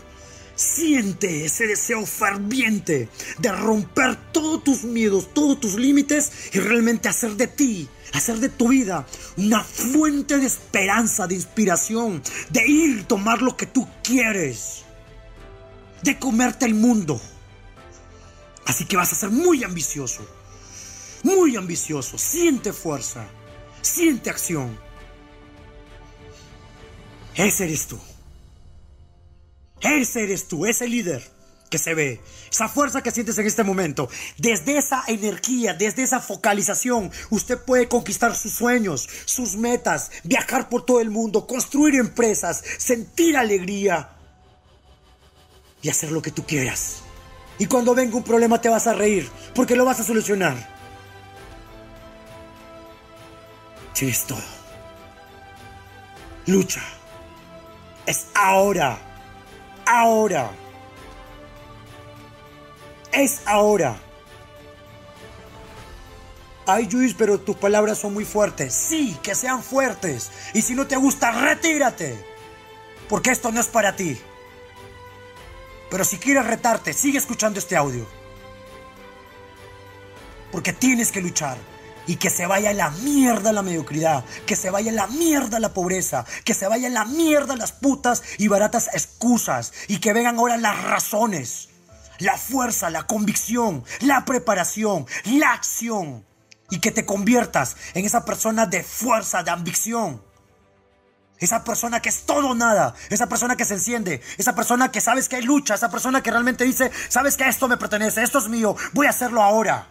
Siente 0.55 1.45
ese 1.45 1.67
deseo 1.67 2.03
ferviente 2.03 3.09
de 3.37 3.51
romper 3.51 4.17
todos 4.31 4.63
tus 4.63 4.83
miedos, 4.83 5.31
todos 5.31 5.59
tus 5.59 5.75
límites 5.75 6.31
y 6.53 6.59
realmente 6.59 7.09
hacer 7.09 7.35
de 7.35 7.45
ti, 7.45 7.87
hacer 8.13 8.37
de 8.37 8.49
tu 8.49 8.69
vida 8.69 9.05
una 9.37 9.63
fuente 9.63 10.39
de 10.39 10.47
esperanza, 10.47 11.27
de 11.27 11.35
inspiración, 11.35 12.23
de 12.49 12.67
ir, 12.67 13.03
tomar 13.03 13.43
lo 13.43 13.55
que 13.55 13.67
tú 13.67 13.87
quieres, 14.01 14.81
de 16.01 16.17
comerte 16.17 16.65
el 16.65 16.73
mundo. 16.73 17.21
Así 18.65 18.85
que 18.85 18.97
vas 18.97 19.11
a 19.11 19.15
ser 19.15 19.29
muy 19.29 19.63
ambicioso, 19.63 20.25
muy 21.23 21.55
ambicioso. 21.55 22.17
Siente 22.17 22.73
fuerza, 22.73 23.27
siente 23.81 24.29
acción. 24.29 24.77
Ese 27.35 27.63
eres 27.65 27.87
tú. 27.87 27.99
Ese 29.81 30.23
eres 30.23 30.47
tú, 30.47 30.65
ese 30.65 30.87
líder 30.87 31.27
que 31.71 31.77
se 31.77 31.95
ve, 31.95 32.21
esa 32.51 32.67
fuerza 32.67 33.01
que 33.01 33.11
sientes 33.11 33.37
en 33.37 33.47
este 33.47 33.63
momento, 33.63 34.09
desde 34.37 34.77
esa 34.77 35.03
energía, 35.07 35.73
desde 35.73 36.03
esa 36.03 36.19
focalización, 36.19 37.09
usted 37.29 37.57
puede 37.57 37.87
conquistar 37.87 38.35
sus 38.35 38.51
sueños, 38.51 39.07
sus 39.25 39.55
metas, 39.55 40.11
viajar 40.23 40.69
por 40.69 40.85
todo 40.85 40.99
el 40.99 41.09
mundo, 41.09 41.47
construir 41.47 41.95
empresas, 41.95 42.61
sentir 42.77 43.37
alegría 43.37 44.09
y 45.81 45.89
hacer 45.89 46.11
lo 46.11 46.21
que 46.21 46.31
tú 46.31 46.45
quieras. 46.45 47.03
Y 47.57 47.65
cuando 47.67 47.93
venga 47.93 48.15
un 48.17 48.23
problema 48.23 48.59
te 48.59 48.69
vas 48.69 48.87
a 48.87 48.93
reír, 48.93 49.29
porque 49.53 49.75
lo 49.75 49.85
vas 49.85 49.99
a 49.99 50.03
solucionar. 50.03 50.55
Tienes 53.93 54.25
todo. 54.25 54.41
Lucha. 56.47 56.81
Es 58.05 58.27
ahora. 58.33 58.97
Ahora. 59.85 60.49
Es 63.11 63.41
ahora. 63.45 63.95
Ay, 66.65 66.87
Luis, 66.89 67.13
pero 67.17 67.39
tus 67.39 67.57
palabras 67.57 67.97
son 67.97 68.13
muy 68.13 68.25
fuertes. 68.25 68.73
Sí, 68.73 69.17
que 69.21 69.35
sean 69.35 69.61
fuertes. 69.61 70.31
Y 70.53 70.61
si 70.61 70.73
no 70.73 70.87
te 70.87 70.95
gusta, 70.95 71.31
retírate. 71.31 72.25
Porque 73.09 73.31
esto 73.31 73.51
no 73.51 73.59
es 73.59 73.67
para 73.67 73.95
ti. 73.95 74.17
Pero 75.91 76.05
si 76.05 76.17
quieres 76.17 76.47
retarte, 76.47 76.93
sigue 76.93 77.17
escuchando 77.17 77.59
este 77.59 77.75
audio. 77.75 78.07
Porque 80.49 80.71
tienes 80.71 81.11
que 81.11 81.21
luchar. 81.21 81.57
Y 82.07 82.15
que 82.15 82.29
se 82.29 82.47
vaya 82.47 82.73
la 82.73 82.89
mierda 82.89 83.51
la 83.51 83.61
mediocridad, 83.61 84.25
que 84.47 84.55
se 84.55 84.71
vaya 84.71 84.91
la 84.91 85.05
mierda 85.05 85.59
la 85.59 85.73
pobreza, 85.73 86.25
que 86.43 86.55
se 86.55 86.67
vaya 86.67 86.89
la 86.89 87.05
mierda 87.05 87.55
las 87.55 87.73
putas 87.73 88.23
y 88.39 88.47
baratas 88.47 88.89
excusas, 88.93 89.71
y 89.87 89.99
que 89.99 90.11
vengan 90.11 90.39
ahora 90.39 90.57
las 90.57 90.81
razones, 90.83 91.69
la 92.17 92.37
fuerza, 92.37 92.89
la 92.89 93.05
convicción, 93.05 93.83
la 93.99 94.25
preparación, 94.25 95.05
la 95.25 95.53
acción, 95.53 96.25
y 96.71 96.79
que 96.79 96.91
te 96.91 97.05
conviertas 97.05 97.75
en 97.93 98.03
esa 98.03 98.25
persona 98.25 98.65
de 98.65 98.83
fuerza, 98.83 99.43
de 99.43 99.51
ambición, 99.51 100.23
esa 101.41 101.63
persona 101.63 101.99
que 101.99 102.09
es 102.09 102.23
todo 102.25 102.55
nada. 102.55 102.93
Esa 103.09 103.27
persona 103.27 103.57
que 103.57 103.65
se 103.65 103.73
enciende. 103.73 104.21
Esa 104.37 104.55
persona 104.55 104.91
que 104.91 105.01
sabes 105.01 105.27
que 105.27 105.37
hay 105.37 105.41
lucha. 105.41 105.73
Esa 105.73 105.89
persona 105.89 106.21
que 106.21 106.29
realmente 106.29 106.63
dice, 106.63 106.91
sabes 107.09 107.35
que 107.35 107.47
esto 107.47 107.67
me 107.67 107.77
pertenece, 107.77 108.23
esto 108.23 108.37
es 108.37 108.47
mío, 108.47 108.75
voy 108.93 109.07
a 109.07 109.09
hacerlo 109.09 109.41
ahora. 109.41 109.87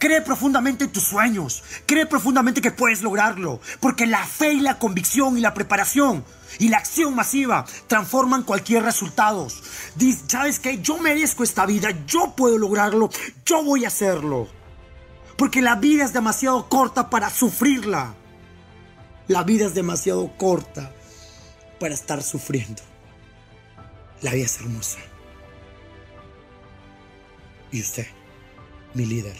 Cree 0.00 0.20
profundamente 0.20 0.84
en 0.84 0.90
tus 0.90 1.04
sueños. 1.04 1.62
Cree 1.86 2.06
profundamente 2.06 2.60
que 2.60 2.72
puedes 2.72 3.02
lograrlo. 3.02 3.60
Porque 3.78 4.06
la 4.06 4.26
fe 4.26 4.54
y 4.54 4.60
la 4.60 4.78
convicción 4.78 5.38
y 5.38 5.40
la 5.40 5.54
preparación 5.54 6.24
y 6.58 6.68
la 6.68 6.78
acción 6.78 7.14
masiva 7.14 7.64
transforman 7.86 8.42
cualquier 8.42 8.82
resultado. 8.82 9.46
¿Sabes 10.26 10.58
que 10.58 10.80
Yo 10.80 10.98
merezco 10.98 11.44
esta 11.44 11.66
vida. 11.66 11.90
Yo 12.06 12.34
puedo 12.34 12.58
lograrlo. 12.58 13.10
Yo 13.44 13.62
voy 13.62 13.84
a 13.84 13.88
hacerlo. 13.88 14.48
Porque 15.36 15.62
la 15.62 15.76
vida 15.76 16.04
es 16.04 16.12
demasiado 16.12 16.68
corta 16.68 17.10
para 17.10 17.30
sufrirla. 17.30 18.14
La 19.30 19.44
vida 19.44 19.66
es 19.66 19.74
demasiado 19.74 20.36
corta 20.36 20.90
para 21.78 21.94
estar 21.94 22.20
sufriendo. 22.20 22.82
La 24.22 24.32
vida 24.32 24.46
es 24.46 24.58
hermosa. 24.58 24.98
Y 27.70 27.80
usted, 27.80 28.08
mi 28.92 29.06
líder, 29.06 29.36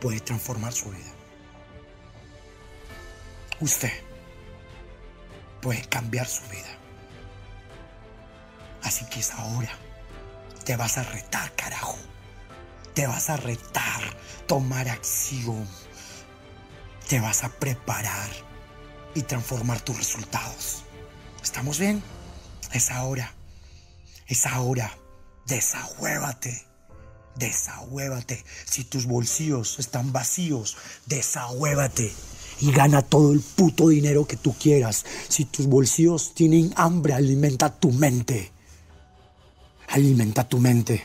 puede 0.00 0.18
transformar 0.18 0.72
su 0.72 0.90
vida. 0.90 1.12
Usted 3.60 3.92
puede 5.60 5.82
cambiar 5.82 6.26
su 6.26 6.42
vida. 6.48 6.76
Así 8.82 9.08
que 9.10 9.20
es 9.20 9.30
ahora. 9.30 9.70
Te 10.64 10.74
vas 10.74 10.98
a 10.98 11.04
retar, 11.04 11.54
carajo. 11.54 11.98
Te 12.94 13.06
vas 13.06 13.30
a 13.30 13.36
retar, 13.36 14.02
tomar 14.48 14.88
acción. 14.88 15.68
Te 17.08 17.20
vas 17.20 17.44
a 17.44 17.48
preparar 17.48 18.51
y 19.14 19.22
transformar 19.22 19.80
tus 19.80 19.96
resultados. 19.96 20.82
¿Estamos 21.42 21.78
bien? 21.78 22.02
Es 22.72 22.90
ahora. 22.90 23.34
Es 24.26 24.46
ahora. 24.46 24.90
Desahuévate. 25.46 26.66
Desahuévate. 27.36 28.44
Si 28.64 28.84
tus 28.84 29.06
bolsillos 29.06 29.78
están 29.78 30.12
vacíos, 30.12 30.76
desahuévate. 31.06 32.12
Y 32.60 32.70
gana 32.70 33.02
todo 33.02 33.32
el 33.32 33.40
puto 33.40 33.88
dinero 33.88 34.26
que 34.26 34.36
tú 34.36 34.54
quieras. 34.54 35.04
Si 35.28 35.46
tus 35.46 35.66
bolsillos 35.66 36.34
tienen 36.34 36.72
hambre, 36.76 37.14
alimenta 37.14 37.70
tu 37.70 37.90
mente. 37.90 38.52
Alimenta 39.88 40.48
tu 40.48 40.58
mente. 40.58 41.04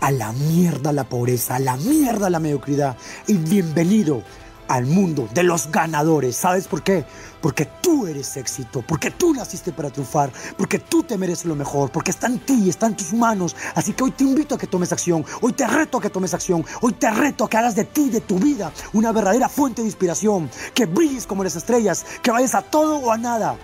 A 0.00 0.12
la 0.12 0.32
mierda 0.32 0.92
la 0.92 1.08
pobreza, 1.08 1.56
a 1.56 1.58
la 1.58 1.76
mierda 1.76 2.30
la 2.30 2.38
mediocridad. 2.38 2.96
Y 3.26 3.34
bienvenido 3.34 4.22
al 4.68 4.86
mundo 4.86 5.28
de 5.32 5.42
los 5.42 5.70
ganadores. 5.70 6.36
¿Sabes 6.36 6.68
por 6.68 6.82
qué? 6.82 7.04
Porque 7.40 7.66
tú 7.82 8.06
eres 8.06 8.36
éxito, 8.36 8.84
porque 8.86 9.10
tú 9.10 9.34
naciste 9.34 9.72
para 9.72 9.90
triunfar, 9.90 10.30
porque 10.56 10.78
tú 10.78 11.02
te 11.02 11.16
mereces 11.18 11.46
lo 11.46 11.54
mejor, 11.54 11.90
porque 11.90 12.10
está 12.10 12.26
en 12.26 12.38
ti, 12.38 12.68
está 12.68 12.86
en 12.86 12.96
tus 12.96 13.12
manos. 13.12 13.56
Así 13.74 13.92
que 13.92 14.04
hoy 14.04 14.10
te 14.10 14.24
invito 14.24 14.54
a 14.54 14.58
que 14.58 14.66
tomes 14.66 14.92
acción, 14.92 15.24
hoy 15.40 15.52
te 15.52 15.66
reto 15.66 15.98
a 15.98 16.00
que 16.00 16.10
tomes 16.10 16.34
acción, 16.34 16.64
hoy 16.80 16.92
te 16.92 17.10
reto 17.10 17.44
a 17.44 17.50
que 17.50 17.56
hagas 17.56 17.74
de 17.74 17.84
ti, 17.84 18.10
de 18.10 18.20
tu 18.20 18.38
vida, 18.38 18.72
una 18.92 19.12
verdadera 19.12 19.48
fuente 19.48 19.82
de 19.82 19.88
inspiración, 19.88 20.50
que 20.74 20.86
brilles 20.86 21.26
como 21.26 21.44
las 21.44 21.56
estrellas, 21.56 22.04
que 22.22 22.30
vayas 22.30 22.54
a 22.54 22.62
todo 22.62 22.98
o 22.98 23.10
a 23.10 23.18
nada. 23.18 23.56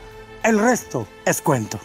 El 0.43 0.59
resto 0.59 1.07
es 1.25 1.41
cuento. 1.41 1.79